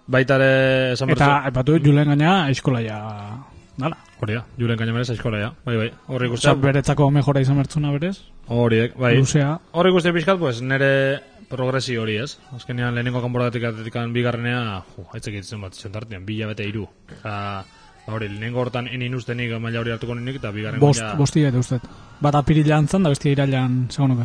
[0.06, 0.52] Baita ere,
[0.94, 3.00] esan eta, epatu, Julen gaina, eskolaia,
[3.76, 3.96] dala.
[4.20, 8.16] Hori da, juren kainamerez aizkora ja, bai, bai, horri guztia, beretzako mejora izan bertzuna berez,
[8.48, 14.12] horiek, bai, luzea, horri guztia pixkat, pues, nere progresi hori ez, azkenean lehenengo kanporatatik atetikan
[14.16, 16.86] bigarrenea, ju, aitzek itzen bat izan tartean, bila bete iru,
[17.18, 17.36] Osa,
[18.06, 21.44] ba, hori, lehenengo hortan enin ustenik maila hori hartuko ninik, eta bigarren bost, maila- bosti
[21.44, 21.82] bete ustet.
[22.20, 24.24] Bat apirilean zan, da bestia irailan, segonuke.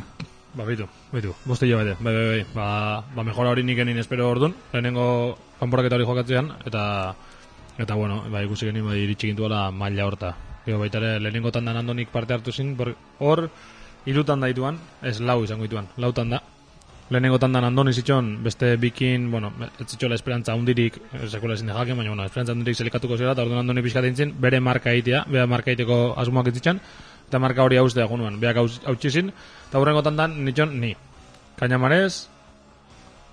[0.55, 4.29] Ba, bitu, bitu, boste bete, bai, bai, bai, ba, ba mejora hori nik enin espero
[4.31, 6.85] ordun, lehenengo kanporaketa hori jokatzean, eta,
[7.81, 10.35] eta bueno, ba, ikusi genin, bai, iritsi gintuela maila horta.
[10.65, 12.75] Gero baita ere, lehenengo tandan andonik parte hartu zin,
[13.19, 13.47] hor,
[14.05, 16.41] irutan daituan, ez lau izango dituan, lautan da.
[17.11, 22.13] Lehenengo tandan andoni zitxon, beste bikin, bueno, ez zitxola esperantza hundirik, sekuela ezin jakin, baina,
[22.13, 25.73] bueno, esperantza hundirik selikatuko zira, eta orduan andoni pixkat dintzen, bere marka egitea, bere marka
[25.73, 26.61] egiteko asmoak ez
[27.31, 29.31] eta marka hori haustea gunuan, beak hautsi zin,
[29.69, 30.95] eta hurrengo tandan nitxon, ni.
[31.55, 32.27] Kainamarez,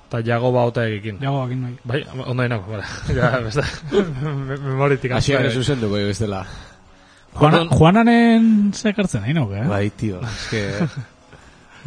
[0.08, 1.18] eta jago baota egikin.
[1.20, 1.74] Jago bakin bai.
[1.84, 2.86] Bai, ondo denako, bera.
[3.18, 5.12] ja, beste, me- memoritik.
[5.12, 6.44] Hasiak Bai, ez zuzenduko bestela.
[7.38, 9.66] Juana, Orduan- Juananen zekartzen, nuke, eh?
[9.68, 10.64] Bai, tio, eske...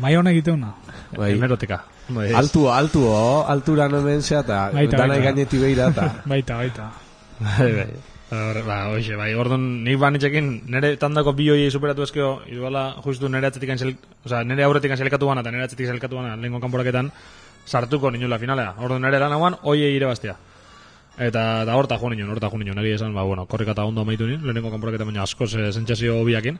[0.01, 0.69] Mai honek egiteuna.
[1.17, 1.33] Bai.
[1.33, 1.81] Hemerotika.
[2.11, 5.25] Bai, Altu, altu, oh, altura no mentzea, eta Baita, dana baita.
[5.25, 6.07] gaineti behira, eta...
[6.31, 6.87] Baita, baita.
[7.41, 7.89] Bai, bai.
[8.31, 13.27] Hor, ba, hoxe, bai, orduan nik banitzekin nire tandako bi hoiei superatu ezkeo, iduala justu
[13.27, 13.91] nire atzetik anzel,
[14.23, 17.11] oza, nire aurretik anzelekatu bana eta nire atzetik anzelekatu bana lehenko kanporaketan
[17.65, 18.75] sartuko ninula finalea.
[18.79, 20.35] Orduan nire lan hauan hoiei irebaztea.
[21.21, 24.25] Eta da horta jo ninen, horta jo ninen, egia esan, ba, bueno, korrikata ondo amaitu
[24.25, 26.57] nien, lehenengo kanporaketa baina askoz eh, sentsazio hobiakin.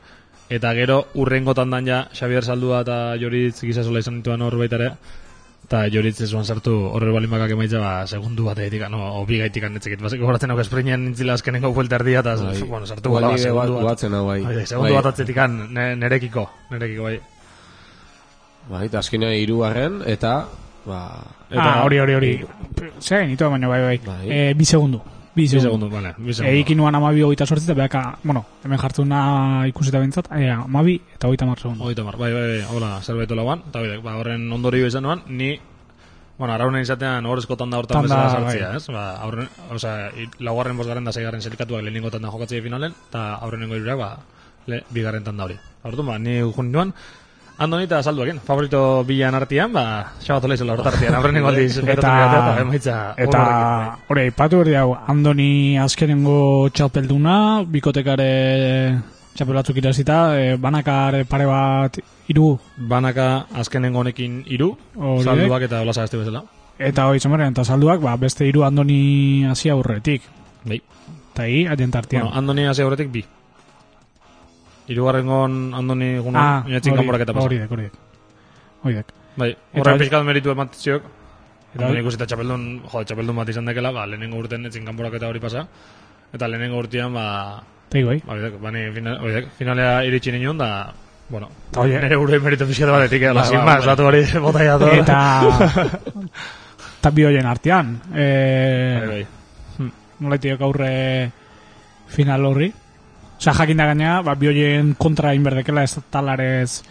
[0.52, 4.90] Eta gero, urrengo tandan ja, Xabier Saldua eta Joritz gizasola izan dituan hor baita ere,
[5.64, 9.64] eta Joritz ez zuan sartu horre balin bakak emaitza, ba, segundu batetik, no, obi gaitik
[9.64, 12.62] anetzekit, basik gogoratzen hau esprinen nintzila azkenengo buelta erdia, eta, Bai.
[12.68, 13.90] bueno, sartu nire segundu bat- bat.
[13.94, 14.40] batzen hau, bai.
[14.44, 14.98] Bai, bai, segundu Bai.
[15.00, 17.20] bat atzetikan, ne, nerekiko, nerekiko, bai.
[18.68, 20.34] Bai, eta azkenean hirugarren eta
[20.86, 21.24] ba,
[21.56, 22.32] ah, hori, hori, hori.
[23.00, 23.98] Zer, nito baina bai, bai.
[24.06, 24.30] Bai.
[24.30, 25.00] Eh, bi segundu.
[25.34, 25.88] Bi segundu.
[25.88, 26.14] bale.
[26.44, 31.28] Eikin nuan amabi hogeita sortzi, eta behaka, bueno, hemen jartzuna ikusita bintzat, eh, amabi eta
[31.28, 31.84] hogeita mar segundu.
[31.84, 35.22] Hogeita mar, bai, bai, bai, hola, zerbait lauan, eta bai, ba, horren ondorio izan nuan,
[35.28, 35.58] ni,
[36.36, 38.76] bueno, araunen izatean horrezko tanda hortan bezala sartzea, bai.
[38.76, 38.86] ez?
[38.88, 39.48] Ba, aurren,
[40.20, 44.18] i- laugarren, bosgarren da zeigarren selikatuak lehenengo tanda jokatzea finalen, eta aurrenengo irurak, ba,
[44.66, 45.56] le, bigarren tanda hori.
[45.82, 46.92] Orduan, ba, ni jun nuan,
[47.58, 49.84] Andoni eta salduakin, favorito bilan artian, ba,
[50.24, 54.96] xabatola izela hortartian, aurrenengo aldiz, Eta- eta, eta emaitza, Eta, horrekin, hori, aipatu hori hau,
[55.06, 58.98] Andoni azkenengo txapelduna, bikotekare
[59.36, 65.24] txapelatzuk irazita, e, banakare pare bat iru, banaka azkenengo honekin iru, Horiek.
[65.24, 66.42] salduak eta olasa beste bezala.
[66.78, 70.22] eta hori zemaren, eta salduak, ba, beste iru Andoni hasi aurretik.
[70.64, 70.80] Bai.
[71.32, 72.22] Eta hi, adientartian.
[72.24, 73.24] Bueno, Andoni hasi aurretik bi.
[74.88, 77.46] Hirugarrengon Andoni gune, ah, inatzin kanporaketa pasa.
[77.46, 77.92] hori dek, hori dek.
[78.82, 79.12] Hori dek.
[79.36, 81.02] Bai, Eta hori- pixkat meritu ematziok.
[81.74, 85.40] Eta hori- ikusita txapeldun, jo, txapeldun bat izan dekela, ba, lehenengo urten etzin kanporaketa hori
[85.40, 85.66] pasa.
[86.32, 88.18] Eta lehenengo urtean, ba, Eta hi, bai.
[88.26, 90.92] ba, bidek, bani, final, oidek, finalea iritsi ninen da,
[91.28, 92.00] bueno, Oie.
[92.02, 93.94] nire urei meritu pixkat batetik, eh, Ba, sin ba, más, ba.
[93.94, 94.92] datu hori bota ya todo.
[94.92, 95.42] Eta...
[97.02, 98.00] Eta bi hoien artean.
[98.14, 99.88] E, Bai, bai.
[100.20, 101.32] nola itiok aurre
[102.06, 102.72] final horri.
[103.42, 106.84] Osa, jakin da gaina, ba, bi hoien kontra inberdekela ez talarez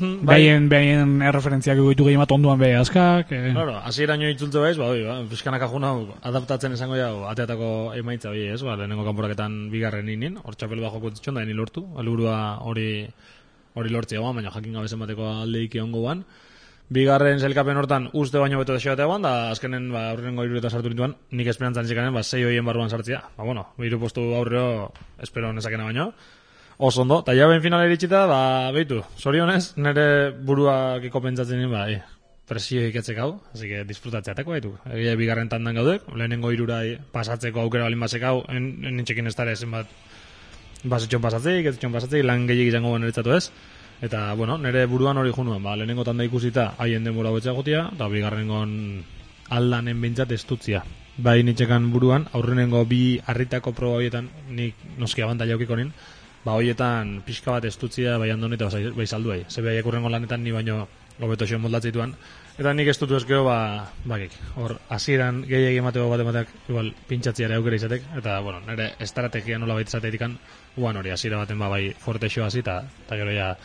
[0.00, 3.34] Bai, behaien, behaien erreferentziak egitu gehi bat onduan beha azkak.
[3.36, 5.98] E, Claro, hasiera ino itzultze baiz, ba, oi, ba, pixkanak ajun hau
[6.30, 7.68] adaptatzen izango jau, ateatako
[8.00, 11.58] emaitza hori, ez, ba, lehenengo kanporaketan bigarren ninin, hor txapel bat joko ditxon, da ni
[11.58, 12.88] lortu, alburua hori
[13.76, 16.24] hori lortzea baina jakin gabe zenbateko aldeik egongo guan.
[16.90, 21.14] Bigarren zelkapen hortan uste baino beto desio guan, da azkenen, ba, aurrengo iruretan sartu nituan,
[21.30, 23.20] nik esperantzan zikanen, ba, sei hoien barruan sartzea.
[23.36, 24.90] Ba, bueno, hiru postu aurreo,
[25.22, 26.12] espero nezakena baino.
[26.78, 32.02] Oso ondo, eta jaben finala iritsita, ba, behitu, zorionez, nire pentsatzen nien, ba, e,
[32.50, 34.74] presio iketzek hau, así que disfrutatzeateko baitu.
[34.90, 39.86] Egia bigarren tandan gaudek, lehenengo irurai pasatzeko aukera balin basek hau, nintxekin ez dara zenbat
[40.82, 43.44] basitxon pasatzeik, ez ditxon pasatzeik, lan gehiagik izango ben eritzatu ez.
[44.00, 48.08] Eta, bueno, nire buruan hori junuen, ba, lehenengo tanda ikusita haien denbora hobetza gotia, eta
[48.08, 48.70] bigarrengon
[49.50, 50.80] aldanen bintzat estutzia.
[51.20, 55.92] Bai nitxekan buruan, aurrenengo bi harritako proba horietan, nik noski abantaila aukiko nin,
[56.46, 59.44] ba horietan pixka bat estutzia bai andoni eta bai- bai saldu bai.
[59.48, 60.86] Ze behaiek urrengo lanetan ni baino
[61.20, 62.14] hobeto xo moldatzituan.
[62.56, 67.76] Eta nik estutu ezkeo, ba, bakik, hor, hasieran gehiagi emateko bat emateak, igual, pintxatziare aukera
[67.76, 70.38] izatek, eta, bueno, nire estrategia nola baita izateetikan,
[70.76, 73.56] uan hori, hasiera baten ba, bai, forte xo hasi, eta gero ja,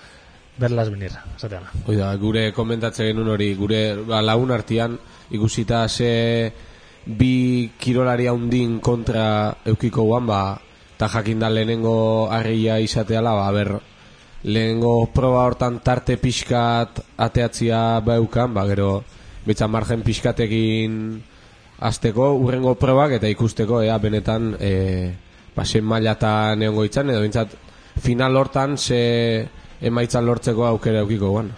[0.58, 1.72] berlas venir, esateana.
[1.86, 4.98] Hoi da, gure komentatze genuen hori, gure ba, lagun artean
[5.36, 6.54] ikusita ze
[7.06, 10.56] bi kirolari handin kontra eukiko guan, ba,
[10.96, 13.74] eta jakin da lehenengo arreia izateala, ba, ber,
[14.46, 19.04] lehenengo proba hortan tarte pixkat ateatzia baukan, ba, gero,
[19.46, 21.20] betza margen pixkatekin
[21.86, 24.72] azteko, urrengo probak eta ikusteko, ea, benetan, e,
[25.56, 27.60] ba, zen mailatan egongo itzan, edo bintzat,
[28.00, 29.04] final hortan ze
[29.82, 31.52] emaitzan lortzeko aukera eukiko guan.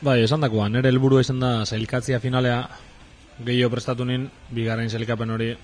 [0.00, 2.66] Bai, esan dakoa, nire helburua izan da zailkatzia finalea
[3.44, 5.54] gehiago prestatu nin, bigarren zailkapen hori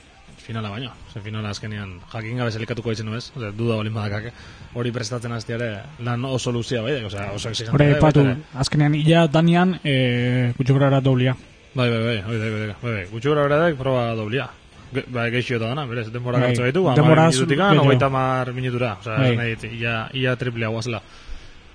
[0.42, 0.90] finala baino.
[1.12, 4.32] Ze finala azkenean jakin gabe zailkatuko izan bez, Ose, duda balin badakak.
[4.74, 5.68] Hori prestatzen hastiare
[6.00, 7.76] lan oso luzia bai, osea, oso exigente.
[7.76, 8.58] Hore, patu, baita ere.
[8.64, 11.36] azkenean, illa danian, e, gutxograra doblia.
[11.74, 13.20] Bai, bai, bai, bai, bai, bai, bai, bai.
[13.22, 14.48] Gora beradek proba doblia.
[14.92, 17.84] Ge, bai, geixio eta dana, berez, denbora Bai, gartzo ditu, denbora amar minututik gehiago.
[17.86, 19.36] hogeita mar minutura, osea, Bai.
[19.36, 21.00] nahi, ia, ia triplea guazela.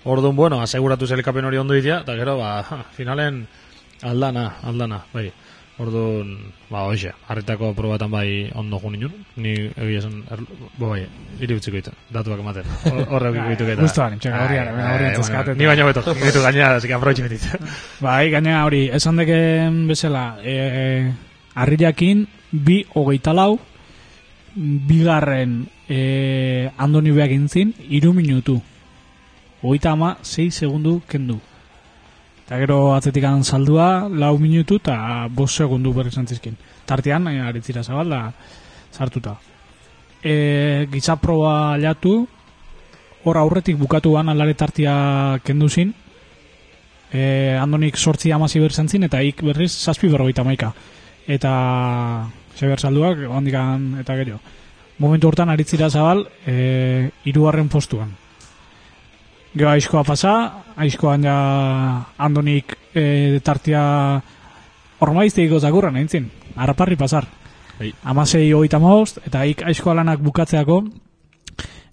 [0.07, 2.61] Orduan, bueno, aseguratu zelkapen hori ondo ditia, eta gero, ba,
[2.95, 3.41] finalen
[4.07, 5.27] aldana, aldana, bai.
[5.77, 6.29] Orduan,
[6.71, 10.23] ba, hoxe, harritako probatan bai ondo jo ninun, ni egia esan,
[10.79, 11.03] bo, bai,
[11.43, 13.81] iri utziko ditu, datuak ematen, Hor- horre eukiko ditu eta.
[13.83, 15.51] Gustuan, txeka, horri ara, Ai, horri ai, antzeskaten.
[15.53, 17.45] bueno, Ni baino beto, ditu gainera, que aproveche betit.
[18.07, 21.11] Bai, gainera hori, esan deken bezala, e,
[21.53, 23.59] arriakin, bi hogeita lau,
[24.55, 28.57] bigarren e, andoni beak intzin, iru minutu.
[29.61, 31.39] Hogeita ama, 6 segundu kendu.
[32.45, 36.53] Eta gero atzetikan saldua, lau minutu eta bost segundu berri zantzizkin.
[36.85, 38.19] Tartean, e, aritzira zabal, da,
[38.93, 39.33] sartuta.
[40.23, 42.21] E, gitza proba jatu,
[43.25, 45.91] hor aurretik bukatuan alare tartia kendu zin,
[47.11, 50.71] e, andonik sortzi amazi berzantzin, eta ik berriz zazpi berrogeita maika.
[51.27, 51.51] Eta
[52.55, 54.39] Xabier Salduak, ondikan eta gero.
[54.99, 58.15] Momentu hortan aritzira zabal, e, irugarren postuan.
[59.57, 60.31] Gero aizkoa pasa,
[60.77, 61.35] aizkoan ja
[62.21, 63.81] andonik e, tartia
[65.01, 67.25] ormaizteiko zakurran, eintzin, harraparri pasar.
[67.79, 67.89] Bai.
[68.05, 70.77] Amasei hogeita maost, eta ik aizkoa lanak bukatzeako,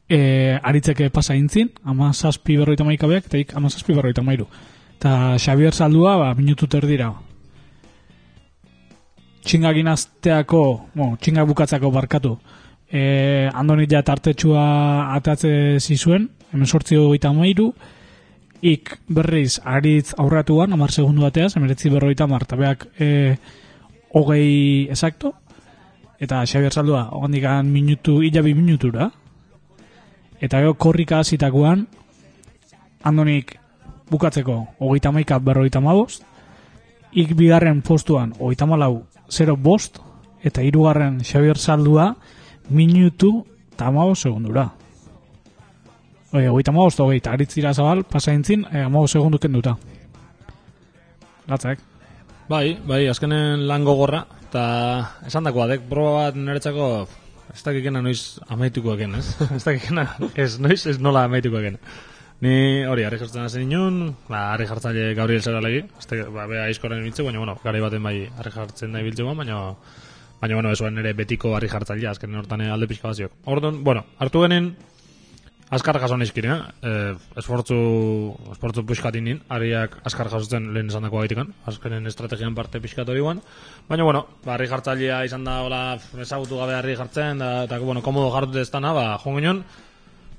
[0.08, 0.18] e,
[0.60, 4.44] aritzeke pasa intzin, ama zazpi berroita maikabeak, eta ik ama zazpi berroita mairu.
[4.98, 7.14] Eta Xavier Saldua, ba, minutu terdira.
[9.44, 12.36] Txingagin azteako, bueno, txingak bukatzeako barkatu,
[12.92, 14.64] e, andonit ja tartetxua
[15.16, 17.72] atatze zizuen, hemen sortzi hogeita mairu,
[18.62, 22.26] ik berriz aritz aurratuan, amar segundu bateaz, emeretzi berroita
[22.56, 23.36] beak e,
[24.12, 25.34] hogei exacto,
[26.18, 29.10] eta Xavier Saldua, ondikan minutu, ilabi minutura,
[30.40, 31.86] eta gero korrika hasitakoan
[33.02, 33.58] andonik
[34.10, 36.22] bukatzeko hogeita maika berrogeita mabost,
[37.12, 39.98] ik bigarren postuan hogeita malau 0 bost,
[40.42, 42.14] eta hirugarren Xavier Saldua
[42.70, 44.83] minutu eta amabost segundura.
[46.34, 49.76] Oie, hogeita mabost, hogeita, aritzira zabal, pasaintzin, e, amabost segundu kenduta.
[51.46, 51.82] Latzak.
[52.48, 54.64] Bai, bai, azkenen lan gogorra, eta
[55.28, 56.88] esan dakoa, dek proba bat niretzako,
[57.54, 59.28] ez dakikena noiz amaituko eken, ez?
[59.60, 61.78] ez dakikena, ez noiz, ez nola amaituko eken.
[62.42, 62.56] Ni
[62.90, 67.04] hori, harri jartzen hazen inun, ba, harri jartzaile Gabriel Zeralegi, ez da, ba, bea aizkoren
[67.06, 69.60] biltze, baina, bueno, gari baten bai harri jartzen nahi biltzegoan, baina,
[70.42, 73.38] baina, bueno, esoen nire betiko harri jartzailea, azkenen hortan alde pixka baziok.
[73.54, 74.72] Orduan, bueno, hartu genen,
[75.74, 76.56] Azkar jaso nizkin, eh?
[76.86, 77.76] eh esfortzu,
[78.52, 83.24] esfortzu puxkatin nin, ariak azkar jasotzen lehen esan dako gaitikan, azkenen estrategian parte pixkat hori
[83.24, 83.40] guan.
[83.88, 85.80] Baina, bueno, ba, harri jartzailea izan da, hola,
[86.22, 89.64] ezagutu gabe harri jartzen, da, eta, bueno, komodo jartut ez dana, ba, jo ginen,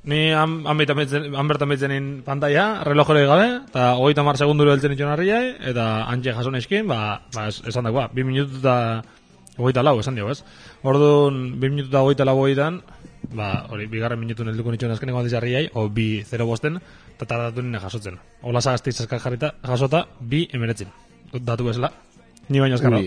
[0.08, 6.06] ni han, bertan behitzenin pantalla, relojore gabe, eta hogeita mar segunduro heltzen itxon harriai, eta
[6.16, 9.04] antxe jaso nizkin, ba, ba es- esan dakoa, bi minutu eta
[9.58, 10.46] hogeita lau, esan dio, ez?
[10.84, 12.84] Orduan, bi minutu eta hogeita lau hogeitan,
[13.34, 16.80] ba, hori, bigarren minutun helduko nitxon azkeneko aldiz harriai, o bi zero bosten,
[17.16, 18.20] eta tardatu nire jasotzen.
[18.44, 20.92] Ola azkar jarrita, jasota, bi emeretzin.
[21.34, 21.92] Datu bezala,
[22.50, 23.00] ni baino azkarra.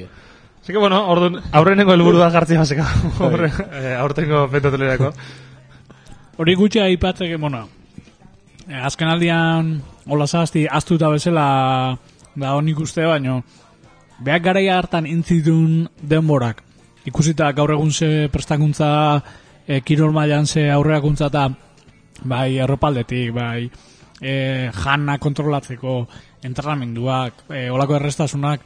[0.63, 2.87] Así que bueno, orduan, aurrenengo helburua jartzea baseka.
[3.21, 5.13] Aurre, eh, aurtengo pentatulerako.
[6.37, 7.69] Hori gutxi aipatzeke, bueno,
[8.69, 11.97] eh, azken aldian, hola zazti, aztuta bezala,
[12.35, 13.43] da honik uste, baino,
[14.21, 16.63] behak garaia hartan intzitun denborak.
[17.09, 19.23] Ikusita gaur egun ze prestakuntza,
[19.69, 21.45] e, kirol mailan ze aurreakuntza eta,
[22.25, 23.69] bai, erropaldetik, bai,
[24.21, 24.33] e,
[24.73, 26.01] jana kontrolatzeko
[26.49, 28.65] entrenamenduak, e, olako errestasunak,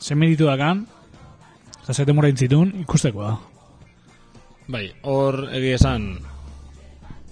[0.00, 0.86] zen meritu dakan,
[1.82, 3.34] eta ze demora intzitun, ikusteko da.
[4.72, 6.08] Bai, hor egia esan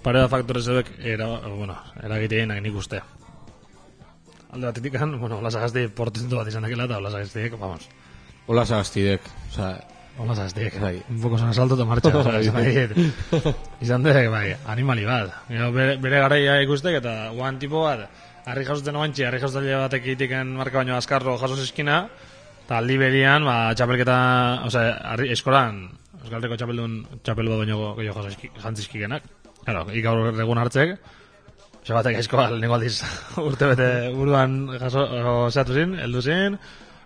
[0.03, 3.01] pare da faktore zebek era, bueno, eragiteienak nik uste.
[4.53, 7.87] Alde batetik kan, bueno, Ola Sagasti portentu bat izan dakela eta Ola Sagastiek, vamos,
[8.45, 9.21] Hola sagaztidek.
[9.49, 9.77] Osa,
[10.17, 11.01] Ola Sagastiek, Bai.
[11.09, 12.21] un poco son asalto eta marcha, Bai.
[12.21, 13.55] oza, izan dakit.
[13.81, 15.31] izan dek, bai, animali bat.
[15.49, 18.05] Bere, bere garaia ikustek eta guan tipo bat,
[18.45, 22.03] harri jasotzen oantxe, harri jasotzen batek egitiken marka baino azkarro jasos eskina,
[22.65, 24.19] eta aldi berian, ba, txapelketa,
[24.69, 24.85] oza,
[25.15, 25.83] harri, eskolan,
[26.23, 26.93] Euskaldeko txapeldun,
[27.25, 29.25] txapel bat baino gehiago jaso jantzizkikenak.
[29.65, 30.95] Claro, ik gaur egun hartzek,
[31.83, 32.93] Osa batek aizko lehenko aldiz
[33.43, 36.55] urte bete buruan jaso, o, zehatu zin, heldu zin,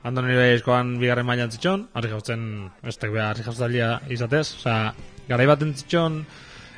[0.08, 2.44] Andoni bai aizkoan bigarren mailan zitxon, harri jautzen,
[2.88, 3.82] ez tek behar, harri
[4.14, 4.94] izatez, oza,
[5.28, 6.22] garai baten zitxon,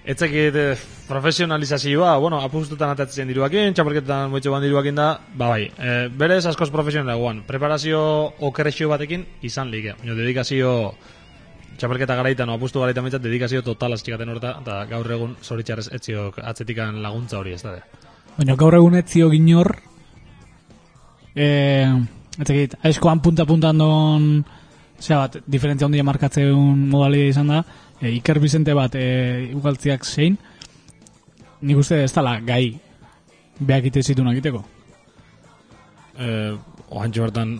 [0.10, 0.78] etzekit eh,
[1.08, 6.72] profesionalizazioa, bueno, apustutan atatzen diruakin, txapelketan moitxo ban diruakin da, ba bai, e, berez askoz
[6.74, 8.02] profesionala guan, preparazio
[8.50, 10.74] okerrexio batekin izan like, baina dedikazio
[11.78, 16.42] txapelketa garaitan, o apustu garaitan betzat, dedikazio total aztikaten horta, eta gaur egun zoritxarrez etziok
[16.42, 17.78] atzetikan laguntza hori ez da.
[18.40, 19.76] Baina gaur egun ez zio ginor,
[21.36, 21.46] e,
[22.40, 24.28] ez dakit, aizkoan punta-puntan don,
[25.00, 27.64] zera bat, diferentzia ondia markatzeun modalia izan da,
[28.00, 30.38] e, Iker Bizente bat e, ugaltziak zein,
[31.62, 32.80] nik uste ez dala gai
[33.60, 34.64] behak ite zituen egiteko.
[36.20, 36.56] eh,
[36.90, 37.52] oantxo bertan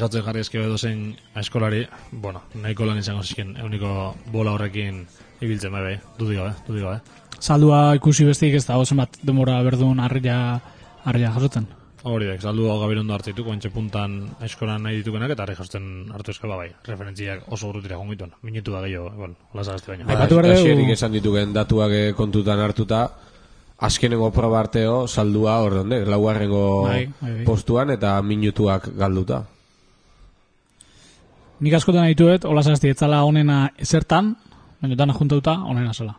[0.00, 5.04] jautzen jarri eskio edo zein eskolari, bueno, nahiko lan izango zizkin, euniko bola horrekin
[5.40, 7.00] ibiltzen bai, bai, dudik gabe, dudik gabe.
[7.38, 10.60] Saldua ikusi besteik ez da, ozen bat demora berdun harria,
[11.04, 11.68] harria jasotzen.
[12.06, 14.12] Hori dek, saldu hau gabirondo hartzeitu, oantxe puntan
[14.46, 19.10] eskolan nahi ditukenak, eta jausten hartu eskaba bai, referentziak oso urrutira jongituen, minutu da gehiago,
[19.16, 20.06] bueno, hola zagazti baino.
[20.06, 23.00] Aipatu behar dugu- Hasierik esan ditugen datuak eh, kontutan hartuta,
[23.80, 27.44] azkenengo proba arteo saldua hor donde, laugarrengo Bai, bai, bai.
[27.44, 29.42] postuan eta minutuak galduta.
[31.60, 34.36] Nik askotan dituet, hola zazti, etzala onena ezertan,
[34.80, 36.14] baina dana juntauta onena zela.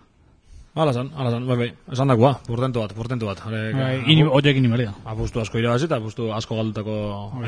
[0.80, 3.42] Hala zan, hala zan, bai, bai, esan dakoa, portentu bat, portentu bat.
[3.52, 4.94] Bai, ini, oiek ini berdia.
[5.12, 6.96] apustu asko irabazi eta apustu asko galdutako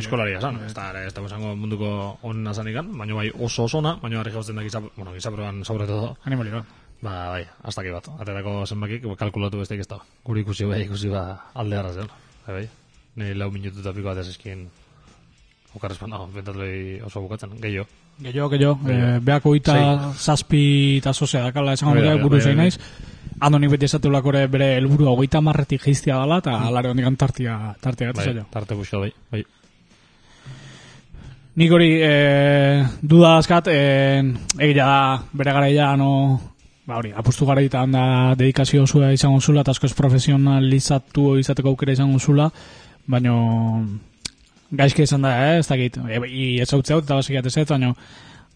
[0.02, 0.60] eskolaria zan.
[0.66, 4.34] Ez da, ez da esango munduko onena zan ikan, baina bai oso osona, baina harri
[4.36, 6.66] jautzen da gizap, bueno, gizaproan sobre todo, Animali, ba.
[7.02, 8.10] ba, bai, hasta bat.
[8.20, 10.02] Aterako zenbakik, ba, kalkulatu besteik ez da.
[10.26, 11.24] Guri ikusi bai, ikusi ba,
[11.56, 12.12] alde harra zen.
[12.48, 12.68] Bai, bai.
[13.16, 14.68] Nei lau minutu eta piko bat eskin,
[15.76, 17.88] okarrezpan dago, bentatu behi oso bukatzen, gehiago.
[18.22, 19.76] Gehiago, gehiago, e, beako ita
[20.20, 22.66] zazpi eta sozea dakala esango Bai, bai, buru bai, zein bai.
[22.68, 22.78] naiz.
[23.42, 28.12] Andonik beti esatu lakore bere helburu hogeita marretik geiztia dela, eta alare hondikan tartia, tartia
[28.12, 28.46] gatu Bai, zailo.
[28.54, 29.42] tarte buska bai, bai.
[31.58, 32.12] Nik hori e,
[33.02, 34.22] duda askat, e,
[34.62, 35.02] egia da,
[35.34, 36.12] bere garaia no,
[36.86, 38.06] ba hori, apustu garaitan da
[38.38, 42.48] dedikazio zua izango zula, eta askoz profesionalizatu izateko aukera izango zula,
[43.10, 43.36] baino
[44.72, 47.96] gaizke izan da, eh, ez dakit, e, i ez hau eta basikat ez ez, baino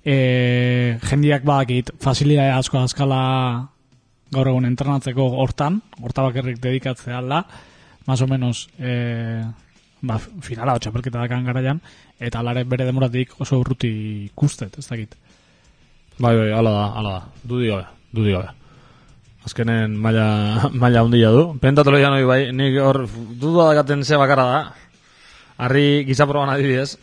[0.06, 3.24] e, jendiak badakit, facilidade asko azkala
[4.34, 7.46] gaur egun entrenatzeko hortan, horta bakarrik dedikatzea da,
[8.06, 9.44] más o menos, e,
[10.02, 11.82] ba, finala, txapelketa dakan garaian,
[12.20, 13.92] eta alare bere demoratik oso urruti
[14.30, 15.16] ikustet, ez dakit.
[16.18, 17.24] Bai, bai, ala da, ala da.
[17.44, 18.54] Dudi gabe, dudi gabe.
[19.46, 20.28] Azkenen maila,
[20.82, 21.48] maila handia du.
[21.62, 23.04] Pentatelo janoi bai, nik hor
[23.42, 24.62] duda dakaten ze bakarra da.
[25.66, 26.98] Harri gizaproban adibidez,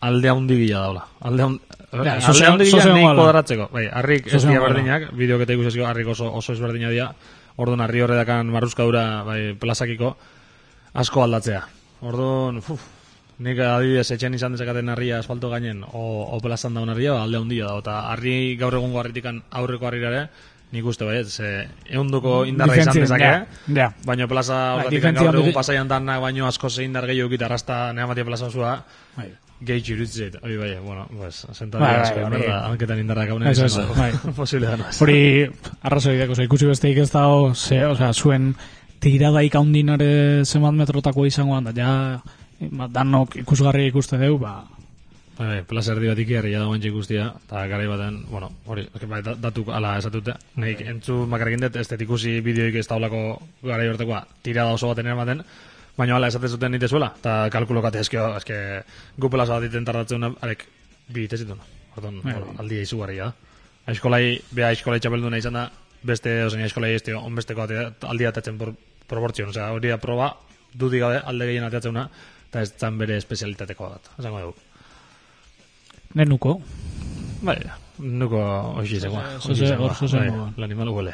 [0.00, 1.06] alde handi gila daula.
[1.20, 3.22] Alde gila sozio nik goala.
[3.22, 3.68] kodratzeko.
[3.72, 7.12] Bai, harrik ez dira berdinak, bideoketa ikusezko harrik oso, oso ezberdina dira.
[7.56, 10.16] Orduan harri horre dakan marruzkadura bai, plazakiko
[10.94, 11.62] asko aldatzea.
[12.04, 12.82] Orduan, uf,
[13.44, 17.40] nik adibidez etxen izan dezakaten harria asfalto gainen, o, o plazan daun harria, ba, alde
[17.40, 17.78] handia da.
[17.84, 20.26] Eta harri gaur egungo harritikan aurreko harrirare,
[20.74, 23.46] nik uste bai, ze eunduko indarra izan dezake, ja,
[23.78, 23.90] ja.
[24.04, 27.92] baino plaza Bai, horretik gaur egun pasaian danak baino asko zein indar gehiago gita arrasta
[27.96, 28.80] neamatia plaza osua,
[29.58, 29.66] Bai.
[29.66, 33.48] gehitxu irutzit, hori bai, bueno, pues, sentatu Bai, bai, asko, hori- berda, hanketan indarrak haunen
[33.48, 34.00] Eso, izango eso, du.
[34.00, 34.12] bai.
[34.36, 35.00] Posible da, ez.
[35.02, 35.18] Hori
[35.82, 38.54] arrazoi dako, ikusi besteik ez dago, ze, osea, zuen
[39.00, 41.90] tiradaik haundinare zenbat metrotako izangoan, da ja,
[42.70, 44.64] ba, danok ikusgarri ikuste deu, ba,
[45.36, 49.18] Bai, bai, plaza erdi bat ikiarri da guantxe guztia, eta garai baten, bueno, hori, bai,
[49.22, 53.88] da- datuk ala esatute, nahi, entzu makarrekin dut, ez dut ikusi bideoik ez daulako garai
[53.90, 55.42] hortekoa, tirada oso baten eramaten,
[55.96, 58.56] baina ala esaten zuten nite zuela, eta kalkulokate eskio, eske,
[59.18, 60.66] gu plaza bat iten tardatzen, arek,
[61.08, 61.60] bi ite zituen,
[61.96, 63.32] orduan, Bai, aldia izugarria da.
[63.86, 65.70] Aizkolai, beha aizkolai txapelduna izan da,
[66.06, 67.64] beste, ozen, aizkolai ez dio, onbesteko
[68.10, 68.74] aldia atatzen por,
[69.08, 70.32] proportzion, osea, hori da proba,
[70.74, 72.08] dudik gabe, alde gehien ateatzena,
[72.50, 74.56] eta ez zan bere espezialitateko bat, esango dugu.
[76.14, 76.60] nenuko.
[77.46, 77.56] Bai,
[78.00, 78.40] nuko
[78.80, 79.38] hoxi zegoa.
[79.40, 79.92] Zo- hor.
[80.12, 81.12] Bai, L'animal huele.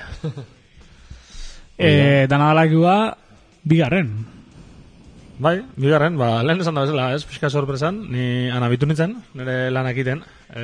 [1.78, 3.16] E, dana dalakua,
[3.64, 4.12] bigarren.
[5.43, 8.24] Bai, bigarren, ba, lehen esan da bezala, ez, pixka sorpresan, ni
[8.55, 10.20] anabitu nintzen, nire lanak iten,
[10.55, 10.62] e,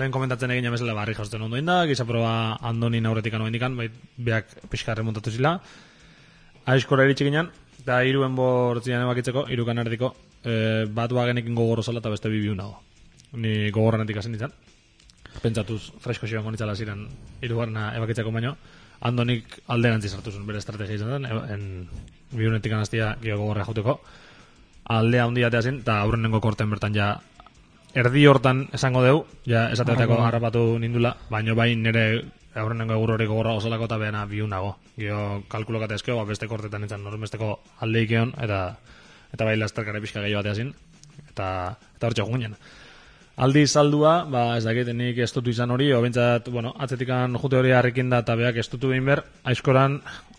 [0.00, 2.30] lehen komentatzen egin bezala, barri jausten ondo inda, giza proba
[2.70, 5.52] andonin aurretik anu indikan, bai, beak pixka remontatu zila,
[6.72, 12.16] aizkora iritsi ginen, eta iruen bortzian ebakitzeko, irukan erdiko, e, bat bagenekin gogorro zala eta
[12.16, 12.80] beste bibiun nago.
[13.36, 14.56] Ni gogorranetik hasi nintzen,
[15.44, 17.04] pentsatuz fresko xioan gonitzala ziren
[17.44, 18.56] irugarna ebakitzeko baino,
[19.00, 21.62] andonik alderantzi sartu zuen bere estrategia izan zen, e- en,
[22.30, 24.00] biunetik anaztia gio gogorra jauteko,
[24.84, 27.14] aldea handia ateazin, eta aurrenengo korten bertan ja
[27.94, 32.04] erdi hortan esango deu, ja esateateko harrapatu nindula, baino bai nire
[32.54, 34.76] aurrenengo egur hori gogorra osalako eta behana biunago.
[34.98, 38.60] Gio kalkulokate ezkeo, ba, beste kortetan nintzen normesteko aldeikeon, eta
[39.30, 40.72] eta bai lasterkare pixka gehiago bateazin,
[41.30, 42.56] eta, eta hortxe ginen.
[43.40, 47.70] Aldi saldua, ba, ez dakit, nik estutu izan hori, o bentsat, bueno, atzetikan jute hori
[47.72, 49.94] harrikin da, eta beak estutu behin ber, aizkoran,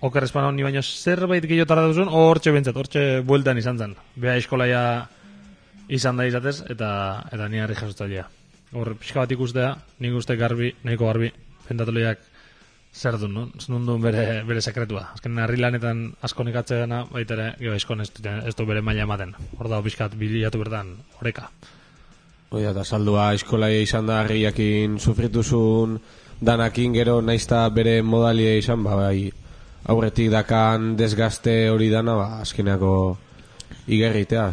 [0.06, 3.98] oker espan ni baino zerbait gehiago tarda duzun, hortxe bentsat, hortxe bueltan izan zen.
[4.22, 4.84] Bea eskolaia
[5.90, 6.92] izan da izatez, eta,
[7.34, 8.28] eta ni harri jasotzailea.
[8.78, 9.74] Hor, pixka bat ikustea,
[10.06, 11.34] nik uste garbi, nahiko garbi,
[11.72, 12.22] pentatoloiak
[12.94, 13.50] zer duen, no?
[13.74, 15.08] Nun duen bere, bere sekretua.
[15.18, 19.10] Azken harri lanetan asko nikatze dena, baita ere, gero eskon ez, ez du bere maila
[19.10, 19.34] ematen.
[19.58, 21.50] Hor dago pixkat bilatu bertan, oreka.
[22.52, 25.94] Oia, eta saldua eskolaia izan da harriakin sufrituzun
[26.44, 29.30] danakin gero naizta bere modalia izan, ba, bai,
[29.88, 32.92] aurretik dakan desgaste hori dana, ba, azkeneako
[33.88, 34.50] igerritea.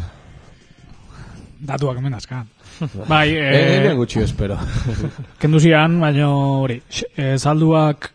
[1.59, 2.47] Datuak hemen azkan.
[3.11, 4.55] bai, Eh, e, gutxi espero.
[5.43, 6.79] kendu zian, baina hori,
[7.17, 8.13] e, salduak,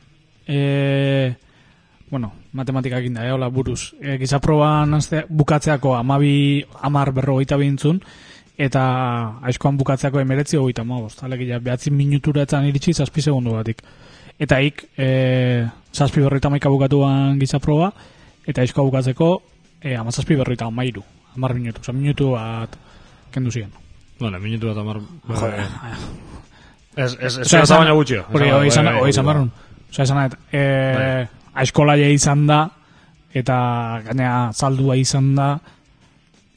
[0.48, 1.34] e,
[2.08, 3.92] bueno, matematikak inda, eh, hola, buruz.
[4.00, 8.00] E, gizaproban azte, bukatzeako amabi, amar berrogeita behintzun,
[8.58, 8.82] eta
[9.42, 11.22] aizkoan bukatzeako emeretzi hogeita amabost.
[11.26, 13.82] Alegia, behatzi minutura etzan iritsi, zazpi segundu batik.
[14.38, 17.92] Eta ik, e, zazpi berroita maika bukatuan gizaproba,
[18.46, 19.30] eta aizkoa bukatzeko,
[19.80, 21.02] e, amazazpi berroita amairu.
[21.34, 22.76] Amar minutu, oza, minutu bat
[23.34, 23.70] kendu zian.
[24.20, 25.00] Bueno, minutu bat amar...
[25.28, 25.66] Joder,
[26.94, 28.22] Ez, ez, ez, ez baina gutxio.
[28.30, 29.48] Hori, hori izan, hori izan barrun.
[29.90, 30.60] Osea, esan nahet, e,
[30.94, 31.48] Bai.
[31.64, 32.58] aiskolaia izan da,
[33.34, 33.56] eta
[34.04, 35.48] gainea saldua izan da,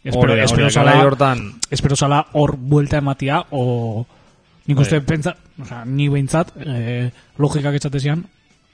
[0.04, 4.06] espero, Hori, espero, zala, hortan, espero zala hor buelta ematia, o
[4.68, 5.06] nik uste Bai.
[5.06, 8.26] pentsa, osea, ni behintzat, e, logikak etzatezian,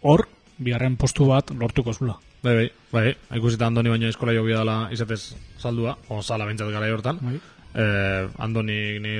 [0.01, 2.17] hor, bigarren postu bat lortuko zula.
[2.43, 6.91] bai, bai, bai, ikusita Andoni baino eskola jo dala izatez saldua, o sala bentsat gara
[6.91, 7.19] hortan.
[7.21, 7.39] Bai.
[7.73, 9.13] Eh, Andoni ni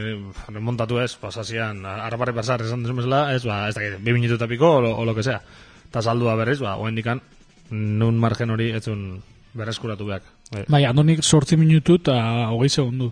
[0.47, 4.47] remontatu ez, pasasian, arrapare pasar esan desun bezala, ez, ba, ez dakit, bi minutu eta
[4.47, 5.41] piko, o, o lo que sea.
[5.89, 7.21] Ta saldua berriz, ba, oen dikan,
[7.71, 9.23] nun margen hori etzun
[9.53, 10.23] berreskuratu beak.
[10.53, 10.63] Bai.
[10.69, 12.15] Bai, andonik sortzi minutu eta
[12.53, 13.11] hogei segundu.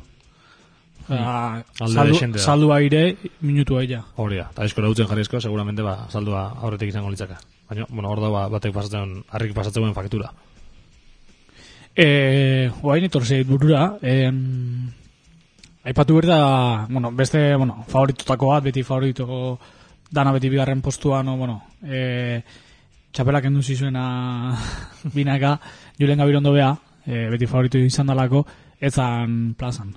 [1.11, 2.43] Alde saldu, dexente da.
[2.43, 3.01] saldua ire,
[3.41, 4.03] minutu aia.
[4.21, 7.39] Hori da, eta eskola utzen jarrizko, seguramente, ba, saldua aurretik izango litzaka.
[7.69, 10.31] Baina, bueno, hor da, ba, batek pasatzen, harrik pasatzen faktura.
[11.91, 14.91] E, oain etor zeit burura, em,
[15.83, 19.57] aipatu berda, bueno, beste, bueno, favoritotako bat, beti favorito
[20.11, 22.41] dana beti bigarren postuan, no, bueno, e,
[23.11, 24.55] txapelak endu zizuena
[25.17, 25.57] binaka,
[25.99, 26.71] Julen Gabirondo bea,
[27.05, 28.45] e, beti favorito izan dalako,
[28.79, 29.93] ezan plazan.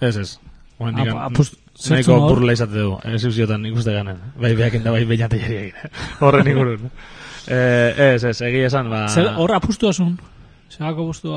[0.00, 0.38] Ez, ez.
[0.78, 1.58] Oen dikan, Apa- apust-
[1.90, 4.18] nahiko burla izate dugu, ez ziotan ikuste ganen.
[4.40, 5.72] Bai, behakin da, bai, behinate jari.
[6.22, 6.90] Horren ingurun.
[7.46, 9.06] Eh, ez, ez, egia esan, ba...
[9.08, 10.16] Zer, hor apustu asun?
[10.74, 11.30] Segako postu,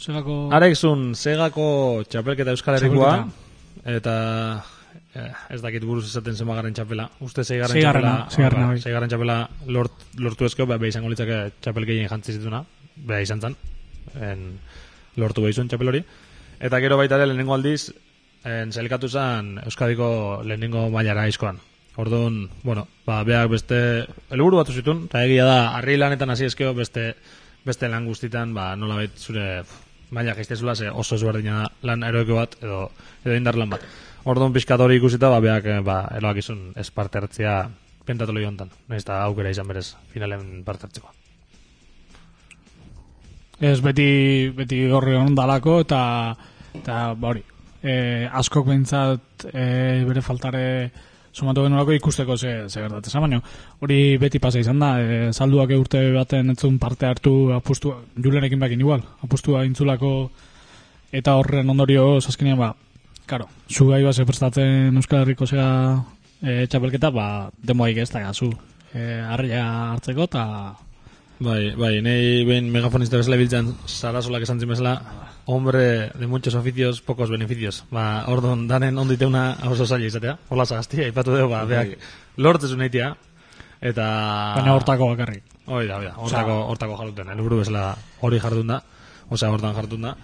[0.00, 0.34] segako...
[0.54, 0.76] Arek
[1.18, 3.26] segako txapelketa Euskal Herrikoa,
[3.84, 4.14] eta
[5.14, 7.08] eh, ez dakit buruz esaten zenbagarren txapela.
[7.20, 9.08] Uste Seigarrena, txapela, seigarrena, ba, bai.
[9.10, 12.62] txapela lort, lortu ezkeo, ba, beha izango litzake txapel gehien jantzi zituna,
[12.96, 13.58] beha izan zan,
[14.16, 14.58] en,
[15.16, 16.02] lortu beha izun txapel hori.
[16.58, 17.92] Eta gero baita ere lehenengo aldiz,
[18.44, 21.60] en, zelkatu zen Euskadiko lehenengo mailara aizkoan.
[21.98, 23.78] Orduan, bueno, ba, beak beste
[24.30, 27.10] helburu batu zitun, eta egia da, harri lanetan hasi ezkeo beste,
[27.66, 29.80] beste lan guztitan, ba, nola zure pff,
[30.14, 32.84] maila jaistezula, ze oso ezberdina lan eroiko bat, edo,
[33.24, 33.82] edo indar lan bat.
[34.30, 37.60] Orduan pixkat hori ikusita, ba, beak, ba, eroak izun ez parte hartzea
[38.06, 38.70] pentatolo jontan.
[38.88, 41.17] Naiz eta aukera izan berez finalen parte hartzeko.
[43.58, 46.00] Ez beti, beti horri ondalako eta,
[46.78, 47.42] eta ba hori,
[47.82, 49.64] e, askok behintzat e,
[50.06, 50.64] bere faltare
[51.34, 53.40] sumatu genolako ikusteko ze, ze gertatzen zen, baina
[53.80, 58.80] hori beti pasa izan da, e, salduak urte baten etzun parte hartu apustua, julenekin bakin
[58.80, 60.30] igual, apustua intzulako
[61.12, 62.72] eta horren ondorio azkenean ba,
[63.26, 65.70] karo, zu gai bat prestatzen Euskal Herriko zega
[66.42, 68.52] e, txapelketa, ba, demoaik ez da gazu,
[68.94, 70.44] e, hartzeko eta
[71.38, 74.96] Bai, bai, nahi behin megafonista bezala biltzen sarasolak esan zin bezala,
[75.46, 77.84] hombre de muchos oficios, pocos beneficios.
[77.94, 80.34] Ba, orduan, danen onditeuna oso zaila izatea.
[80.50, 81.94] Hola zagaztia, ipatu dugu, ba, beak
[82.36, 83.12] lortzezu nahitia.
[83.78, 84.08] Eta...
[84.56, 85.44] baina hortako bakarrik.
[85.68, 87.84] Hoi da, hoi da, hortako, hortako jarduten, helburu bezala
[88.26, 88.80] hori jardun da,
[89.30, 90.16] osea hortan jardun da.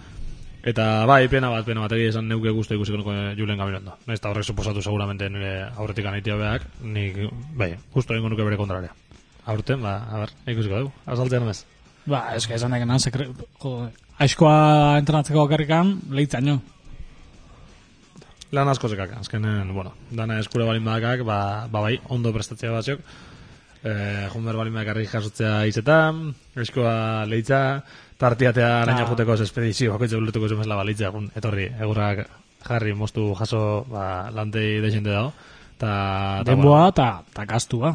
[0.67, 3.95] Eta bai, pena bat, pena bat, egia esan neuke guztu ikusiko nuke Julen Gabilondo.
[4.09, 7.23] Naiz eta horrek suposatu seguramente nire aurretik anaitia beak, nik,
[7.55, 9.04] bai, justo egingo nuke bere kontrarea.
[9.45, 11.59] Aurten, ba, a ber, ikusiko dugu, azaltzen ez.
[12.09, 13.27] Ba, eske esan deken, sekre...
[13.61, 13.75] Jo,
[14.21, 16.59] aizkoa entrenatzeko bakarrikan, leitzaino.
[18.55, 21.39] Lan asko zekak, azkenen, bueno, dana eskure balin badakak, ba,
[21.71, 23.01] ba bai, ondo prestatzea batxok,
[23.83, 26.29] eh, junber balin badak jasotzea izetan,
[26.61, 27.61] eskoa leitza,
[28.21, 32.25] tartiatea araña juteko espedizio, bakoitze ulertuko zumezla balitza, egun, etorri, egurrak
[32.65, 35.33] jarri moztu jaso, ba, lantei desente dago,
[35.77, 35.91] ta,
[36.41, 37.93] ta, Denboa eta ta gastua.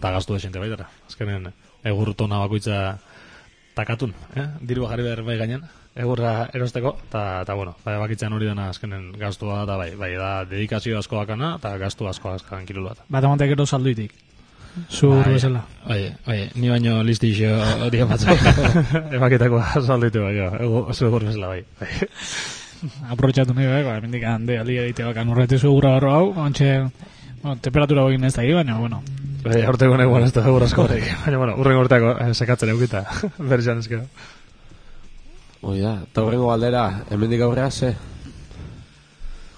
[0.00, 1.50] Eta gastu desente baitara, azkenen,
[1.84, 2.96] egur tona bakoitza
[3.76, 4.46] takatun, eh?
[4.64, 5.66] dirua jarri behar bai gainen,
[6.00, 10.30] egurra erosteko, eta, ta, bueno, bai, bakitzen hori dena azkenen gastua da, bai, bai, da,
[10.48, 13.04] dedikazio asko dakana, eta gastu asko azkan kirul bat.
[13.12, 14.16] Bat emontek gero salduitik.
[14.88, 15.64] Zur Bai, bezala.
[15.82, 17.50] Bai, bai, ni baino listixo
[17.84, 18.44] hori batzuk.
[19.18, 21.64] Emaketako salditu bai, ego, zugur bezala bai.
[21.80, 21.90] bai.
[23.12, 26.70] Aprobetxatu nahi behar, hemendik hande ali egite bakan urrete zugura barro hau, ontxe,
[27.42, 29.02] bueno, temperatura hogin ez da hi, baina, bueno,
[29.44, 31.04] Bai, horteko neguan ez da egur asko horrek.
[31.24, 33.04] Baina, bueno, urren urteako eh, sekatzen eukita.
[33.50, 34.04] Berzan ezkero.
[35.62, 37.94] Hoi da, eta horrengo galdera, hemendik aurrea, ze?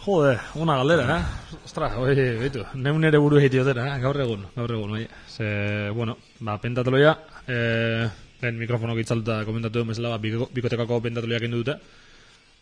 [0.04, 1.56] Jode, una galdera, eh?
[1.64, 4.00] Ostra, oi, beitu, neun nere buru egitiotera, eh?
[4.02, 5.04] gaur egun, gaur egun, bai.
[5.30, 7.12] Ze, bueno, ba, pentatoloia,
[7.46, 8.08] eh,
[8.42, 11.76] lehen mikrofonok itzalduta komentatu duen bezala, ba, biko- bikotekako pentatoloia kendu dute.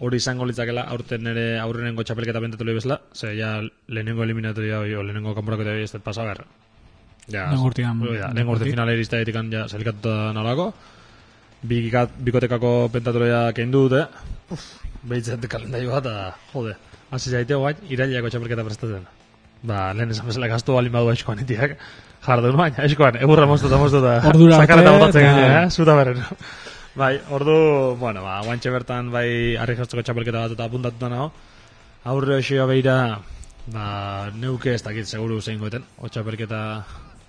[0.01, 3.51] Hori izango litzakela aurten nere aurrenengo txapelketa pentatoloia bezala, ze ja
[3.88, 6.44] lehenengo eliminatoria, oi, o lehenengo kanporaketa hori ez dut pasa ber.
[7.28, 10.72] Ja, Lehengo urtean- hoi da, lehengo urte finale iristaitik ja sailkatuta nolako.
[11.62, 14.07] Bikat, bikotekako pentatoloia kendu dute.
[14.51, 14.64] Uf,
[15.05, 16.74] behitzat kalendario bat, eta, jode,
[17.11, 19.05] hasi zaite guain, irailako txapelketa prestatzen.
[19.62, 21.76] Ba, lehen esan bezala gastu balin badu eskoan itiak.
[22.24, 25.70] Jardun baina, eskoan, egurra moztu eta moztu eta Ordura arte, sakareta botatzen eta- gaine, eh?
[25.70, 26.24] Zuta berren.
[26.95, 31.28] Bai, ordu, bueno, ba, guantxe bertan bai harri jartzeko txapelketa bat eta apuntatuta nago.
[32.11, 32.95] Aurre hoxioa beira,
[33.70, 33.84] ba,
[34.34, 35.86] neuke ez dakit seguru zein goeten.
[36.03, 36.61] O txapelketa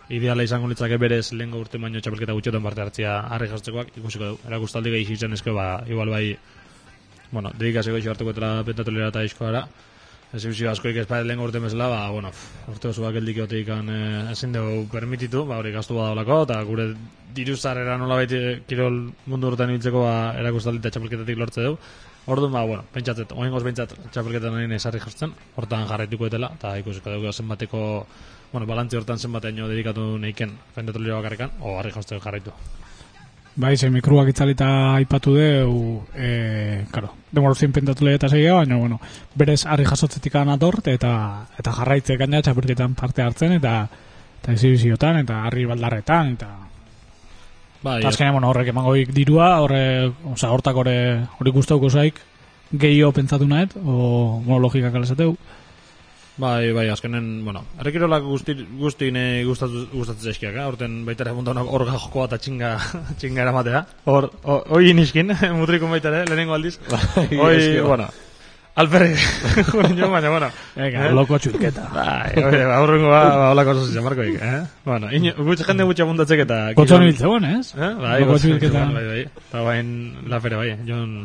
[0.09, 4.41] ideala izango litzake berez lehengo urte baino txapelketa gutxotan parte hartzea harri jartzekoak ikusiko dugu.
[4.49, 6.25] Erakustaldi gehi izan ezko, ba, igual bai,
[7.29, 9.67] bueno, dedikazio gehi hartuko etela pentatolera eta izkoara.
[10.31, 12.29] Ezibizio askoik ez bai lehen urte bezala, ba, bueno,
[12.71, 16.85] urte osoak geldik eoteik eh, ezin dugu permititu, ba, hori gastu badaulako, eta gure
[17.35, 21.81] diru zarrera nola baiti kirol mundu urtean ibiltzeko ba, erakustaldi eta txapelketatik lortze dugu.
[22.31, 27.11] Orduan, ba, bueno, pentsatzet, oingoz pentsat txapelketan nahi esarri jartzen, hortan jarraituko etela, eta ikusiko
[27.17, 27.81] dugu zenbateko,
[28.53, 32.55] bueno, balantzi hortan zenbateño dedikatu neiken pentatolera bakarrikan, o harri jartzeko jarraitu.
[33.55, 38.99] Bai, ze mikruak itzalita aipatu deu, e, karo, demoro zein pentatule eta segia, baina, bueno,
[39.35, 41.11] berez harri jasotzetik anatort, eta,
[41.59, 43.75] eta jarraitze gaina txapelketan parte hartzen, eta
[44.41, 46.49] eta exhibiziotan, eta harri baldarretan, eta
[47.81, 52.21] Bai, eta azkenean, bueno, horrek emango dirua, horre, oza, hortak hori guztauko zaik,
[52.71, 55.35] gehiago pentsatu nahet, o, bueno, logikak alesateu.
[56.41, 60.63] Bai, bai, azkenen, bueno, errekirolak guzti, guzti ne gustatu, gustatzen zaizkiak, eh?
[60.65, 62.71] Horten baita ere punta hor jokoa eta txinga,
[63.21, 63.83] txinga eramatea.
[64.09, 65.29] Hor, ho- hoi iniskin,
[65.59, 66.79] mutrikun baita ere, lehenengo aldiz.
[66.89, 67.87] Hoi, eski, ba.
[67.91, 68.07] bueno,
[68.81, 69.11] alperri,
[69.69, 70.49] juren jo, baina, bueno.
[70.87, 71.13] Ega, Eh?
[71.19, 71.85] loko txulketa.
[71.93, 74.63] Bai, hoi, ba, aurrengo ba, ba, holako oso zizan, markoik, eh?
[74.87, 76.59] Bueno, ino, gutxe jende gutxe apuntatzek eta...
[76.79, 77.75] Kotxon ibiltzeuen, ez?
[77.77, 77.91] Eh?
[78.01, 78.87] Bai, Loko gotxo txulketa.
[78.97, 79.21] bai, bai.
[79.45, 79.93] Eta bain
[80.33, 81.17] lafere, bai, jon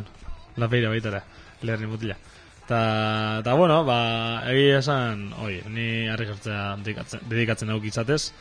[0.61, 1.23] lafeira baitara,
[1.65, 2.19] leherni mutila.
[2.67, 8.33] Ta, ta bueno, ba, egia esan, oi, ni harri jartzea dedikatzen, dedikatzen hauk izatez,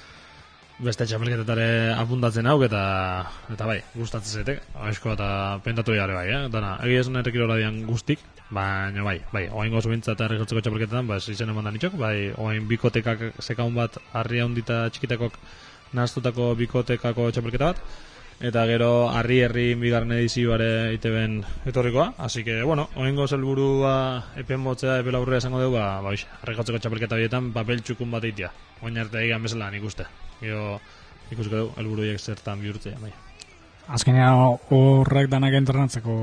[0.82, 2.80] beste txapelketetare apuntatzen hauk, eta,
[3.54, 5.28] eta bai, gustatzen zetek, aizko eta
[5.62, 6.40] pentatu jare bai, eh?
[6.50, 11.06] Dana, egia esan errekirola dian guztik, baina bai, bai, oain gozu bintzat harri jartzeko txapelketetan,
[11.06, 15.38] ba, ez izen eman da bai, oain bikotekak sekaun bat, harri handita txikitakok
[15.94, 17.86] nahaztutako bikotekako txapelketa bat,
[18.40, 23.96] eta gero harri herri bigarren edizioare iteben etorrikoa, así que, bueno, oengo helburua
[24.36, 28.10] epen motzea, epe laburrea esango dugu, ba, ba, hoxe, harri jotzeko txapelketa bietan papel txukun
[28.10, 28.52] bat eitia.
[28.82, 30.04] Oin arte egan bezala nik uste.
[30.40, 30.78] Gero,
[31.30, 33.12] ikusiko dugu, helburuiek zertan bihurtzea, bai.
[33.96, 36.16] Azkenean horrek danak entrenatzeko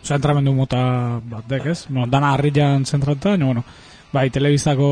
[0.00, 1.84] Osa, entramendu mota bat dek, ez?
[1.90, 3.64] Bueno, dana harrian zentratuta, baina, bueno,
[4.12, 4.88] bai, telebiztako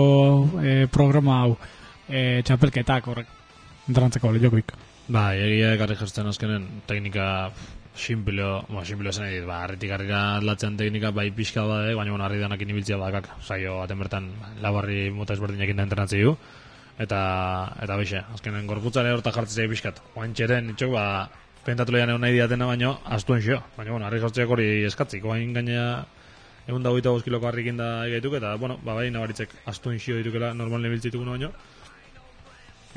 [0.61, 1.55] eh, programa hau
[2.09, 3.31] eh, txapelketak horrek
[3.89, 4.75] entrenatzeko lehiokoik.
[5.09, 7.49] Bai, egia ekarri jartzen azkenen teknika
[7.97, 10.19] simpleo, bueno, simpleo zen edit, ba, harritik harrira
[10.61, 14.27] teknika bai pixka bade, baina bueno, harri danakin ibiltzea badakak, saio baten bertan
[14.61, 16.37] labarri mota ezberdinekin da entrenatzei du,
[16.99, 17.21] eta,
[17.81, 21.31] eta baixe, azkenen gorputzare horta jartzea pixkat, oantxeren, itxok, ba,
[21.65, 26.05] pentatulean egon nahi diatena, baino, astuen xio, baina, bueno, harri jartzeak hori eskatzik, oain gainea,
[26.69, 30.53] egun da goita kiloko harrikin da egaituk, eta, bueno, ba, bai, nabaritzek astuen xio ditukela,
[30.53, 31.55] normal nebiltzitugu baino,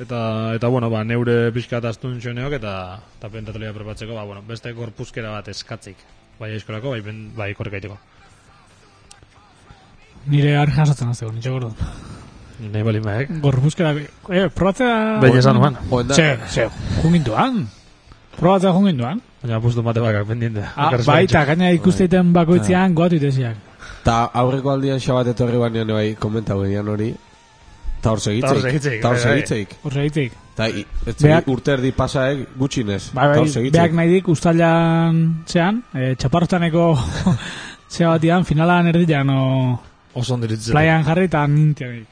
[0.02, 2.74] Eta, eta bueno, ba, neure pixka eta astun neok eta,
[3.20, 5.98] eta pentatolia prepatzeko, ba, bueno, beste gorpuzkera bat eskatzik.
[6.40, 7.98] Bai aizkorako, bai, ben, bai korrekaiteko.
[10.32, 11.74] Nire argi jasotzen azteko, nitxe gordo.
[12.62, 13.30] Nahi bali maek.
[13.44, 13.94] Gorpuzkera,
[14.30, 15.20] eh, probatzea...
[15.22, 15.78] Behin esan nuan.
[16.14, 16.70] Ze, ze,
[17.02, 17.68] junginduan.
[18.40, 19.22] Probatzea junginduan.
[19.42, 20.66] Baina pustu mate bakak pendiente.
[20.76, 23.58] Ah, bai, eta gaina ikusteiten bakoitzean goatu iteziak.
[24.06, 27.14] Ta aurreko aldian xabat etorri banean bai komenta genian hori.
[28.02, 29.02] Ta hor segitzeik.
[29.02, 30.10] Ta hor segitzeik, hor bai, bai.
[30.10, 30.32] segitzeik.
[30.56, 30.68] Ta
[31.22, 33.12] Beak- urte erdi pasaek gutxinez.
[33.14, 33.74] Ta bai, hor segitzeik.
[33.74, 36.88] beak nahi dik ustalan zean, e, txaparrotaneko
[37.94, 39.80] zea batian, finalan erdian, o
[40.14, 40.74] Oso ondiritzen.
[40.74, 42.06] playan jarri eta nintian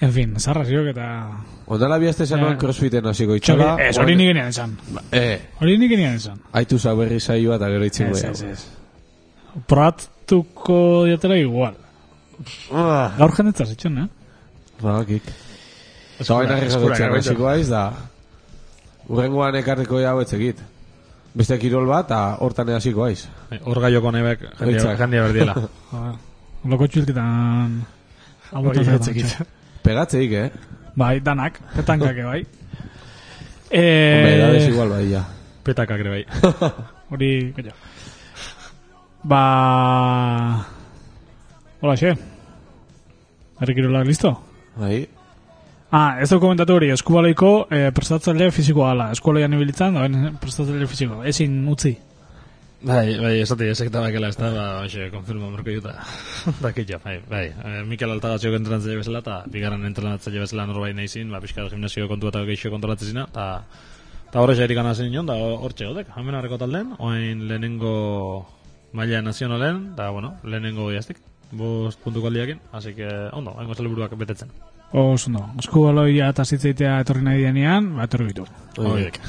[0.00, 1.06] En fin, zarra ziok eta...
[1.66, 2.26] Ondala bihazte Ja.
[2.36, 3.76] zanuan crossfiten hasiko itxola.
[3.82, 4.76] Ez, hori nik genian esan.
[5.10, 6.38] Eh, Hori nik genian esan.
[6.52, 8.66] aitu zau berri saioa eta gero itzen Ez, ez, ez.
[9.66, 11.74] Probatuko diatela igual.
[12.70, 14.08] Gaur jendetza zitxon, eh?
[14.82, 15.30] Bakik.
[16.18, 17.82] Eta baina regatzen hasiko aiz da.
[19.08, 20.60] Urrengoan ekarriko hau etzekit.
[21.38, 23.26] Beste kirol bat, eta hortan hasiko aiz.
[23.64, 25.54] Hor gaioko nebek jendia berdiela.
[26.70, 26.88] Loko
[28.96, 29.36] etzekit.
[29.82, 30.48] Pegatzeik, eh?
[30.98, 32.40] Bai, danak, petankake bai.
[33.68, 35.22] Hombre, edades Eh, igual bai, ja.
[35.62, 36.24] Petakak ere bai.
[37.12, 37.74] hori, gaia.
[39.22, 39.42] Ba...
[41.80, 42.10] Hola, xe.
[43.60, 44.32] Herrikirolak listo?
[44.74, 45.06] Bai.
[45.94, 49.06] Ah, ez dut komentatu hori, eskubaloiko eh, prestatzaile fizikoa ala.
[49.14, 51.20] Eskualoian ibilitzen, da, prestatzaile fiziko.
[51.30, 51.94] Ezin utzi.
[52.82, 55.94] Bai, bai, esate, esekta bakela ez da, ba, hoxe, konfirma morko juta.
[56.64, 57.44] da, kitxo, bai, bai.
[57.54, 62.10] Eh, Mikel Altagatxo entrenatzaile bezala, eta bigarren entrenatzaile bezala norbait nahi zin, ba, pixka gimnasio
[62.10, 63.48] kontu eta geixo kontrolatzen zina, eta
[64.28, 68.46] eta horre xairik gana zen da hortxe godek, hemen harreko talden, oain lehenengo
[68.92, 71.22] maila nazionalen, eta, bueno, lehenengo jaztik,
[71.52, 74.50] bost puntuko aldiakin, así que, ondo, haingo buruak betetzen.
[74.92, 78.46] Oso ondo, eskubaloia eta zitzaitea etorri nahi denean, ba, etorri bitu.
[78.78, 79.20] Horiek.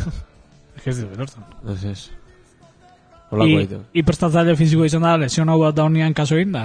[0.79, 1.43] Ez ez ditu, etortzen.
[1.67, 2.09] Ez ez.
[3.29, 3.79] Olako I, baitu.
[3.93, 6.63] I prestatzaile fiziko izan da, lesion hau bat daunean kasoin, da,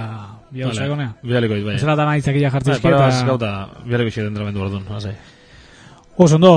[0.49, 1.09] bia Vale, osagonea.
[1.21, 1.75] Bialiko bai.
[1.75, 3.25] Ez da nahitzakila jartzen Bai, eski para eta...
[3.27, 3.51] gauta,
[3.83, 5.13] bialiko xe entramendu orduan, hasai.
[6.15, 6.53] Oso ondo,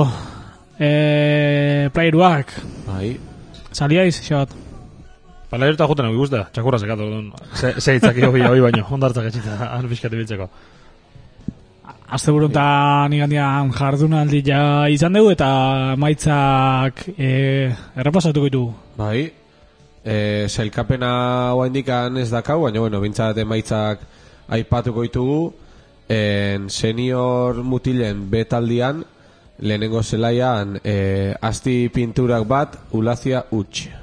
[0.79, 2.55] eh, playeruak,
[2.87, 3.17] Bai.
[3.75, 4.55] saliaiz, xabat.
[5.49, 7.31] Pala erta juten hau guzta, txakurra sekatu, orduan.
[7.57, 10.49] Se, se itzaki hori baino, ondartzak etxita, han pixkati biltzeko.
[12.09, 15.49] Azte buruntan igandian jardunaldi ja izan dugu eta
[16.01, 17.69] maitzak eh,
[18.01, 18.71] errepasatuko ditugu.
[18.97, 19.27] Bai.
[19.99, 20.15] E,
[20.49, 21.11] zailkapena
[21.59, 24.01] oaindikan ez dakau, baina bueno, bintzat emaitzak
[24.57, 25.39] aipatuko ditugu.
[26.09, 29.03] En senior mutilen betaldian,
[29.61, 33.98] lehenengo zelaian, e, asti pinturak bat, ulazia utx.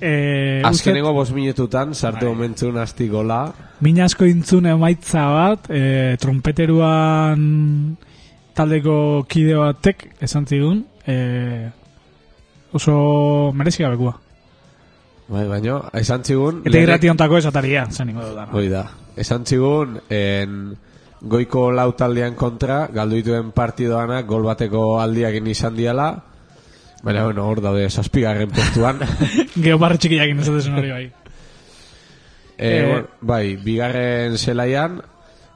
[0.00, 2.34] Eh, Azkenengo bost minututan, sartu Bai.
[2.34, 3.52] omentzun asti gola.
[3.80, 7.96] Min asko intzun emaitza bat, e, trompeteruan
[8.58, 11.68] taldeko kide batek esan zigun, e,
[12.72, 14.16] oso merezi gabekua.
[15.28, 16.62] Bai, baino, esan txigun...
[16.66, 18.48] Eta irrati ontako esataria, zen ingo dudan.
[18.56, 18.86] Hoi da.
[19.18, 20.54] Esan txigun, en,
[21.20, 26.08] goiko lau taldean kontra, galdu dituen partidoanak gol bateko aldiakin izan diala,
[27.02, 28.98] baina, bueno, hor daude, saspigarren postuan.
[29.64, 31.04] Geoparri txikiakin esatezen hori bai.
[31.04, 31.12] e,
[32.58, 35.00] Eh, bueno, bai, bigarren zelaian,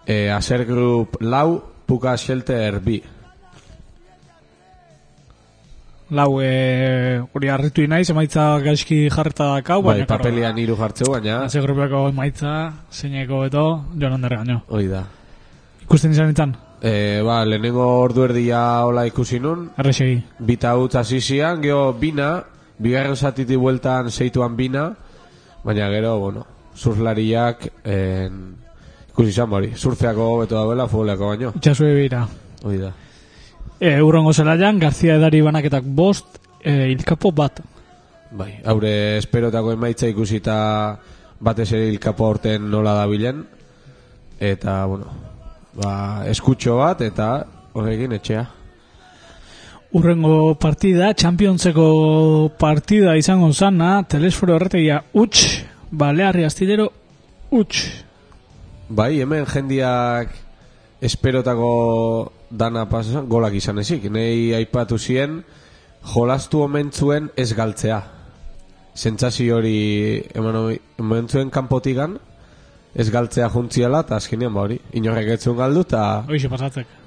[0.06, 3.02] e, Aser Group lau, Puka Shelter bi.
[6.12, 11.62] Lau, e, hori harritu inaiz, emaitza gaizki jarreta dakau, Bai, papelian hiru jartzeu, baina, Haze
[11.64, 12.52] grupeko emaitza,
[12.92, 13.62] zeineko eto,
[13.96, 14.58] joan ondarra gaino.
[14.68, 15.06] hoi da.
[15.86, 16.52] Ikusten izan nintzen,
[16.82, 20.16] E, ba, lehenengo ordu erdia hola ikusi nun, errexegi.
[20.42, 22.42] bita utz hasi zian, geho bina,
[22.82, 24.88] bigarren zatiti bueltan zeituan bina,
[25.62, 26.42] baina gero, bueno,
[26.74, 28.42] surflariak en,
[29.12, 32.26] ikusi izan hori, surfeako hobeto dauela, futboleako baino, Itxasue bira.
[32.64, 32.90] hoi da.
[33.78, 37.62] E, urrongo zelaian, Garzia edari banaketak bost, e, ilkapo bat.
[38.32, 40.98] Bai, haure esperotako emaitza ikusita
[41.38, 43.46] batez ere hilkapo aurten nola dabilen,
[44.40, 45.30] eta, bueno,
[45.74, 48.44] ba, eskutxo bat, eta horrekin etxea.
[49.92, 56.88] Urrengo partida, Championseko partida izango zana, telesforo erretegia utx, balearri astillero
[57.52, 57.82] utx.
[58.88, 60.32] Bai, hemen jendiak
[61.02, 64.08] esperotako dana pasa, golak izan ezik.
[64.12, 65.42] Nei aipatu zien,
[66.14, 68.00] jolastu omentzuen ez galtzea.
[68.94, 70.58] Sentsazio hori eman
[71.00, 72.18] omentzuen kanpotigan,
[72.94, 74.78] ez galtzea juntziala, eta azkenean ba hori.
[74.98, 76.98] Inorrek etzun galdu, eta Hoixe pasatzek.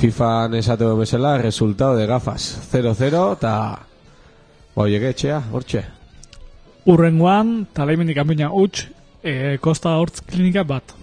[0.00, 2.52] FIFAan esateko bezala, resultado de gafas.
[2.72, 3.52] 0-0, eta
[4.74, 5.84] ba horiek etxea, hortxe.
[6.90, 8.88] Urrengoan, talaimendik kanpina utx,
[9.22, 10.94] e, Kosta Hortz klinika bat.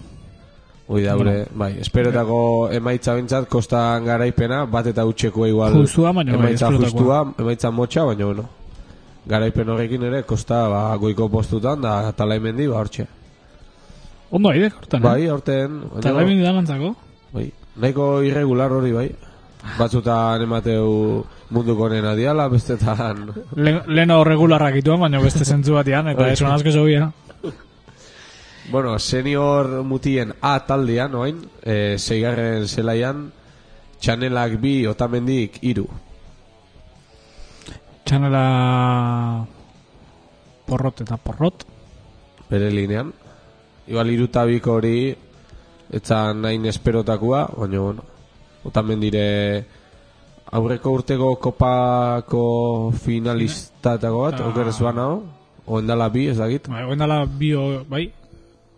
[0.88, 2.38] Hoi daure, bai, esperotako
[2.72, 5.76] emaitza bintzat, kostan garaipena, bat eta utxekoa igual.
[5.82, 6.88] Justua, baina bai, emaitza esperotakoa.
[6.88, 8.46] justua, emaitza motxa, baina bueno.
[9.28, 13.04] Garaipen horrekin ere, kosta ba, goiko postutan, da talaimendi, ba, hortxe.
[14.30, 16.94] Ondo aide, hortan, Bai, horten, Eta da lantzako.
[17.32, 19.08] bai, nahiko irregular hori, bai.
[19.78, 23.32] Batzutan emateu munduko nena diala, bestetan...
[23.56, 27.10] Le, leno regularrak ituen, baina beste zentzu batean, eta esan asko zobia.
[28.70, 33.30] Bueno, senior mutien A taldean, oain, e, zeigarren zelaian,
[33.98, 35.86] txanelak bi, otamendik, iru.
[38.04, 38.44] Txanela
[40.68, 41.64] porrot eta porrot.
[42.50, 43.12] bere linean.
[43.88, 45.14] Igual irutabiko hori,
[45.96, 48.04] etzan nahin esperotakua, baina, bueno,
[48.68, 49.24] otamen dire
[50.52, 54.48] aurreko urtego kopako finalistatako bat, Ah.
[54.48, 55.22] oker ez banao,
[55.66, 56.68] oendala bi, ez dakit.
[56.68, 58.10] Bai, oen dala bio, bai,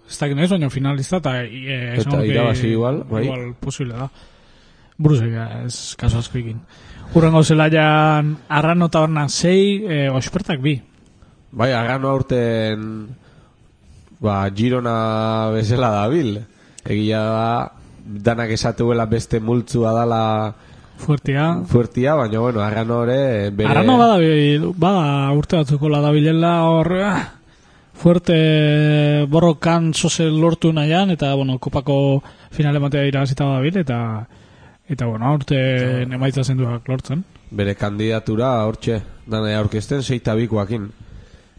[0.08, 3.24] ez dakit nahiz, baina finalista, eta e, Eta irabazi igual, bai.
[3.24, 4.10] Igual posible da.
[4.98, 6.60] Buruz ega, ez kaso asko ikin.
[7.14, 10.80] Urrengo zelaian, arrano eta hornan sei, e, ospertak bi.
[11.50, 13.08] Bai, agano aurten,
[14.20, 16.38] ba, Girona bezala dabil.
[16.84, 17.72] Egia da,
[18.04, 20.54] danak esatuela beste multzua dala
[21.00, 21.62] Fuertia.
[21.66, 23.70] fuertia, baina, bueno, agano ere, bere...
[23.70, 24.18] Arrano bada,
[24.76, 26.90] bada urte batzuko la dabilela hor,
[27.94, 34.26] fuerte borrokan zoze lortu nahian, eta, bueno, kopako finale matea irabazita dabil, eta,
[34.88, 37.24] eta, bueno, urte emaitza zenduak lortzen.
[37.50, 40.90] bere kandidatura hortxe dana aurkezten seita bikoakin.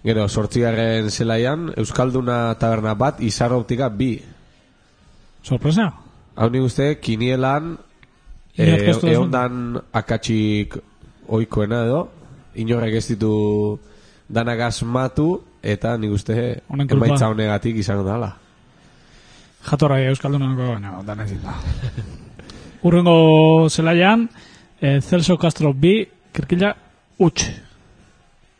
[0.01, 4.15] Gero, sortzigarren zelaian, Euskalduna taberna bat, izar optika bi.
[5.45, 5.91] Sorpresa?
[6.35, 7.75] Hau nik uste, kinielan,
[8.57, 8.71] e,
[9.11, 10.79] eondan akatsik
[11.29, 12.01] oikoena edo,
[12.57, 13.31] inorrek ez ditu
[14.25, 15.29] danak asmatu,
[15.61, 18.33] eta nik uste, emaitza honegatik izango dala.
[19.69, 21.59] Jatorra euskaldunako, baina, dan ez da.
[22.89, 24.25] Urrengo zelaian,
[24.81, 25.99] eh, Celso Castro bi,
[26.33, 26.73] kirkila,
[27.19, 27.51] utx.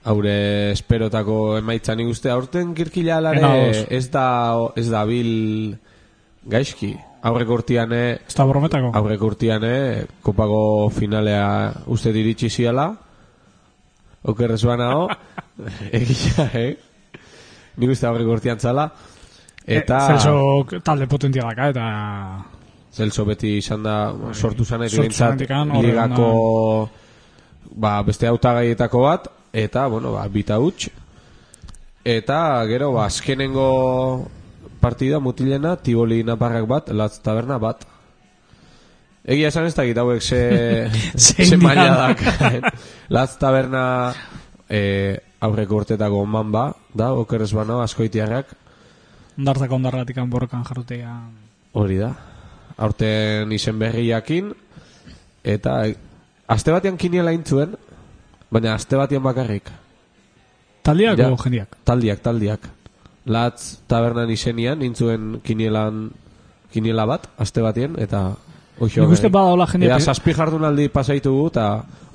[0.04, 3.82] Haure esperotako emaitza nik uste aurten kirkila Ena alare dos.
[3.90, 4.26] ez da
[4.76, 5.76] ez da bil
[6.50, 6.96] gaizki.
[7.22, 8.90] Aurreko urtiane Ez da borrometako.
[8.98, 12.88] aurreko urtiane kopako finalea uste diritsi ziala.
[14.24, 15.08] Okerrez banao.
[15.92, 16.76] Egia, eh?
[17.78, 18.88] Nik uste aurreko urtian zala.
[19.66, 21.86] Eta Eh, Celso talde potentia daka, eta...
[22.92, 26.90] Celso beti izan da sortu zanetik Sortu zanetik han, horre ligako
[27.78, 30.90] ba, beste hautagaietako bat eta bueno, ba, bita huts
[32.04, 34.30] eta gero ba, azkenengo
[34.80, 37.86] partida mutilena Tiboli naparrak bat, Latz taberna bat
[39.22, 42.72] Egia esan ez dakit hauek ze, ze maila dak.
[43.14, 44.16] Latz taberna
[44.66, 48.56] e, aurreko urtetako man ba, da, okerrez bano, askoitiarrak,
[49.42, 51.14] Ondartzako ondarratik borrokan jarrutea.
[51.74, 52.12] Hori da.
[52.82, 54.52] Aurten izen berriakin
[55.44, 55.96] eta e,
[56.52, 57.78] aste batean kiniela intzuen,
[58.52, 59.72] baina aste batean bakarrik.
[60.84, 61.30] Taldiak Ja.
[61.44, 61.78] jendiak?
[61.86, 62.70] Taldiak, taldiak.
[63.26, 66.10] Latz tabernan izenian intzuen kinielan
[66.74, 68.36] kiniela bat aste batean eta
[68.82, 69.94] Oixo, Nik uste badaola jendea...
[69.94, 71.66] Ea zazpi jardunaldi pasaitugu eta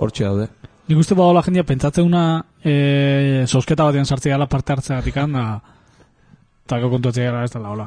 [0.02, 0.48] hortxe daude.
[0.88, 2.22] Nik uste badaola jendea pentsatzeuna
[2.64, 5.44] e, sosketa batean sartzea gala parte hartzeatik da
[6.66, 7.86] eta gau kontuatzea gara ez da laola.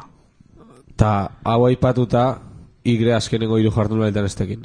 [0.96, 1.12] Ta
[1.44, 2.40] hau aipatuta
[2.88, 4.64] igre azkenengo hiru jardunalditan estekin.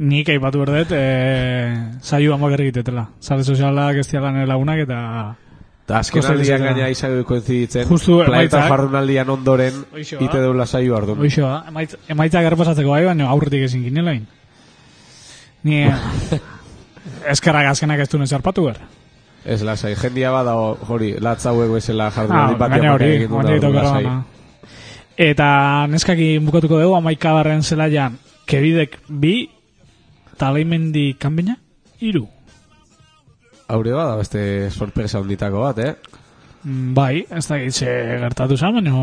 [0.00, 3.02] Nik aipatu berdet, e, saio amak erregitetela.
[3.20, 5.00] Sare sozialak ez diala nire lagunak eta...
[5.90, 6.72] Ta azken Kosta aldian izatera.
[6.72, 10.24] gaina izan koinziditzen, Justu planeta jardunaldian ondoren Hoixo da.
[10.24, 11.18] ite deula saio ardun.
[11.18, 14.24] Hoixo, da, emaitz, emaitzak errepasatzeko bai, baina aurretik ezin ginelain.
[15.68, 15.82] Ni...
[17.34, 18.80] eskerrak azkenak ez duen zarpatu ber.
[19.44, 23.72] Ez lasai, jendia bada hori, latz hauek bezala jardunaldi Ah, bat gaina hori, egin du
[23.74, 24.04] lasai.
[25.20, 25.46] Eta
[25.92, 28.16] neskaki bukatuko dugu, amaikagarren zelaian,
[28.48, 29.48] kebidek bi,
[30.40, 31.58] talaimendi kanbina,
[32.00, 32.24] iru.
[33.70, 35.92] Haure bada beste sorpresa honditako bat, eh?
[36.64, 37.88] Mm, Bai, ez da gitze
[38.24, 38.94] gertatu zan, baina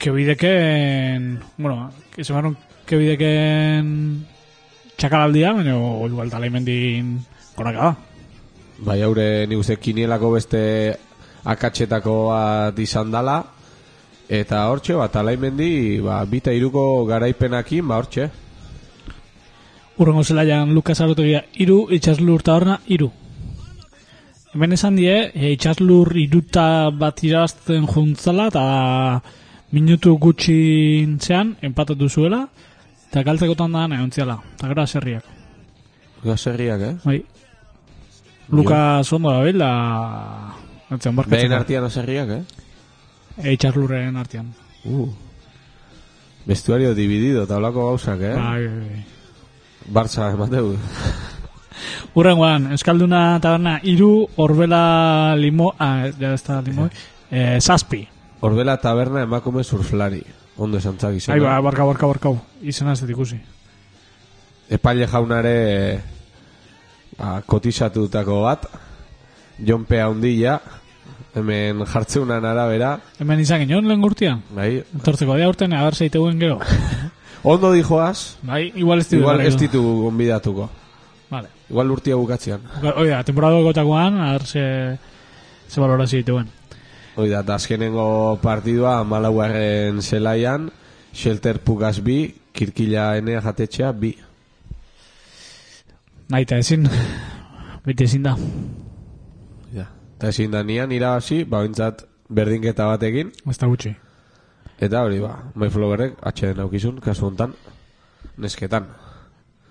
[0.00, 2.56] kebideken, bueno, izan barun
[2.88, 3.92] kebideken
[4.98, 5.76] txakalaldia, baina
[6.08, 7.16] igual talaimendin
[7.56, 7.94] goraka da.
[8.84, 10.62] Bai, haure nik uste kinielako beste
[11.44, 13.42] akatxetako bat izan dala,
[14.28, 18.30] eta hortxe, bat alaimendi, ba, bita iruko garaipenakin, ba, hortxe.
[19.96, 23.10] Urrengo zelaian Lukas Arotegia iru, itxaslur eta horna iru.
[24.54, 28.64] Hemen esan die, e, itxaslur iruta bat irazten juntzala eta
[29.74, 30.56] minutu gutxi
[31.02, 32.42] intzean, empatatu zuela,
[33.10, 35.30] eta galtzekotan da egon ziala, eta gara serriak.
[36.24, 36.94] Gaserriak, eh?
[37.04, 37.18] Bai.
[38.50, 39.72] Lukas ondo da bil, da...
[40.90, 41.52] Behin barkatzen.
[41.52, 42.42] artian aserriak, eh?
[43.42, 44.54] E, itxaslurren artean.
[44.84, 45.08] Uh.
[46.46, 48.34] Vestuario dividido, eta holako gauzak, eh?
[48.34, 49.13] Bai, bai, bai.
[49.86, 50.76] Barça, emateu.
[52.14, 56.88] Urrengoan, Euskalduna taberna iru, Orbela limo, ah, ja ez da limo,
[57.30, 58.06] eh, zazpi.
[58.40, 60.22] Orbela taberna emakume surflari.
[60.56, 61.34] Ondo esan zak izena.
[61.34, 62.30] Ai, ba, barka, barka, barka,
[62.62, 63.40] izena ez dut ikusi.
[64.70, 65.56] Epaile jaunare
[67.18, 68.68] ba, kotizatutako bat.
[69.58, 70.60] Jonpe handia.
[71.34, 72.92] Hemen jartzeunan arabera.
[73.18, 74.44] Hemen izan ginen lehen gurtian.
[74.54, 74.84] Bai.
[74.94, 76.60] Entortzeko da urten, agar zeiteguen gero.
[77.44, 78.38] Ondo dijoaz.
[78.42, 79.20] Bai, igual ez ditu.
[79.20, 80.70] Igual ez ditu gonbidatuko.
[81.28, 81.48] Vale.
[81.68, 82.62] Igual urtia bukatzean.
[82.96, 84.64] Oida, temporada gotakoan, agar ze,
[85.68, 86.48] ze valorazio dituen.
[87.16, 90.70] Oida, eta azkenengo partidua malauaren zelaian,
[91.12, 94.14] Shelter Pugas bi, Kirkila enea jatetxea bi.
[96.32, 96.88] Nahi eta ezin,
[97.84, 98.38] beti ezin da.
[99.74, 99.90] Ja.
[100.16, 101.60] Eta ezin da nian irabazi, ba
[102.28, 103.94] berdinketa batekin, Ez da gutxi.
[104.84, 107.54] Eta hori ba, Mayflowerrek atxeden aukizun, kasu hontan,
[108.38, 108.86] nesketan.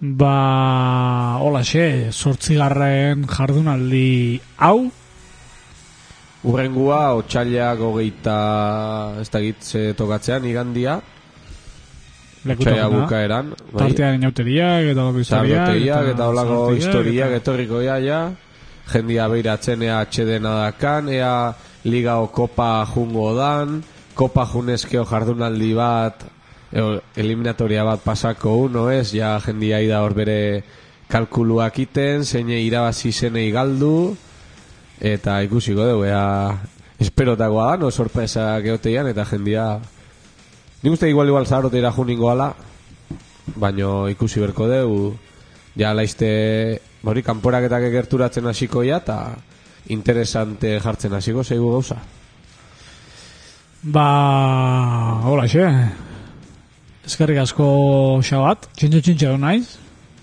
[0.04, 4.92] Ba, hola xe, sortzigarren jardunaldi hau,
[6.44, 8.38] Urrengua, otxailak hogeita,
[9.22, 10.98] ez da gitze tokatzean, igandia,
[12.44, 13.86] otxaila bukaeran, bai.
[13.86, 15.06] Tartean inauteriak, eta.
[15.24, 18.20] Zarlotegiak eta holako zarlotegiak, historiak eta- etorriko ja, ja.
[18.92, 21.54] Jendia beiratzen ea atxedena dakan, ea
[21.88, 23.80] liga o kopa jungo dan,
[24.16, 26.24] kopa junezkeo jardunaldi bat,
[26.74, 30.38] eo, eliminatoria bat pasako uno ez, ja jendia ida hor bere
[31.10, 34.16] kalkuluak iten, zeine irabazi zenei galdu,
[35.02, 36.58] eta ikusiko dugu, ea
[37.04, 37.92] esperotakoa da, no?
[37.92, 39.68] Sorpresa geoteian, eta jendia...
[40.84, 42.50] Nik uste igual igual zaharotera juningo ala,
[43.56, 45.14] baino ikusi berko deu
[45.76, 49.20] ja laizte hori kanporaketak egerturatzen hasiko ja eta
[49.94, 51.98] interesante jartzen hasiko zeigu gauza
[53.84, 55.66] Ba, hola xe.
[57.04, 57.66] Eskerrik asko
[58.24, 59.74] xabat, txintxo txintxo naiz.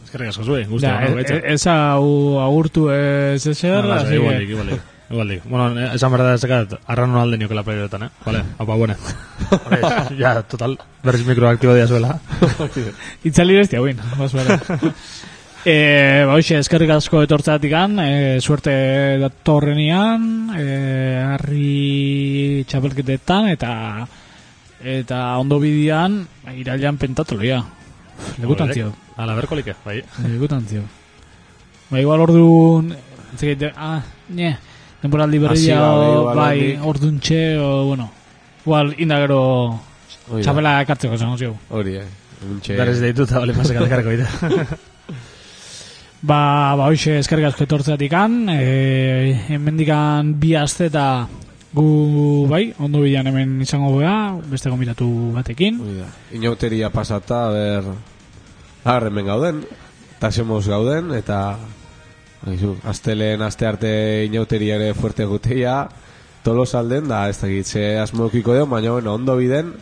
[0.07, 0.89] Eskerrik asko zuen, guzti.
[0.89, 4.81] Ja, e, ez hau agurtu ez ezer, que- igualdik, igualdik.
[5.11, 5.43] Igualdik.
[5.45, 8.11] Bueno, eh, esan berda ez dekat, arran alde niokela playeretan, eh?
[8.25, 8.97] Vale, apa, buena.
[10.17, 12.19] Ya, total, berriz mikro aktibo dia zuela.
[13.29, 14.57] Itzali besti hauin, bas bera.
[15.65, 18.73] e, ba, hoxe, eskerrik asko etortzatik e, suerte
[19.21, 20.65] datorrenian, e,
[21.21, 24.07] harri txapelketetan, eta
[24.81, 26.23] eta ondo bidian,
[26.57, 27.61] irailan pentatuloia.
[28.41, 28.93] Lekutan zio.
[29.17, 30.01] Ala, berkolike, bai.
[30.25, 30.83] Lekutan zio.
[31.91, 32.95] Ba, igual orduan,
[33.37, 34.57] zekit, ah, ne,
[35.03, 36.87] temporaldi berria, Hasi gabe, igual bai, handik.
[36.87, 38.11] orduntxe, o, bueno,
[38.65, 39.43] igual indagero
[40.39, 41.55] txapela ekartzeko zango zio.
[41.71, 42.09] hori eh
[42.41, 44.79] Berriz deitu eta bale masek aldekarako ite.
[46.21, 51.05] Ba, ba, hoxe eskerrik asko etortzeatik an, e, hemendikan bi aste eta
[51.73, 51.85] gu,
[52.51, 55.81] bai, ondo bilan hemen izango gea, beste gomitatu batekin.
[55.81, 57.89] hori da inauteria pasata ber
[58.85, 59.64] agar gauden
[60.18, 61.59] eta semos gauden eta
[62.49, 63.91] Aizu, asteleen aste arte
[64.25, 65.89] inauteria ere fuerte guteia
[66.43, 69.75] tolos alden da ez dakit ze asmokiko deo baina bueno, ondo biden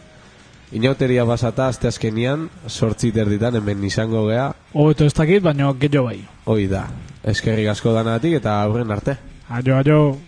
[0.73, 6.20] inauteria pasata aste azkenian sortzi terditan hemen izango gea Hobeto ez dakit, baina gehiago bai.
[6.45, 6.86] hoi da
[7.24, 9.16] eskerrik asko danatik eta aurren arte
[9.49, 10.19] Aio, aio.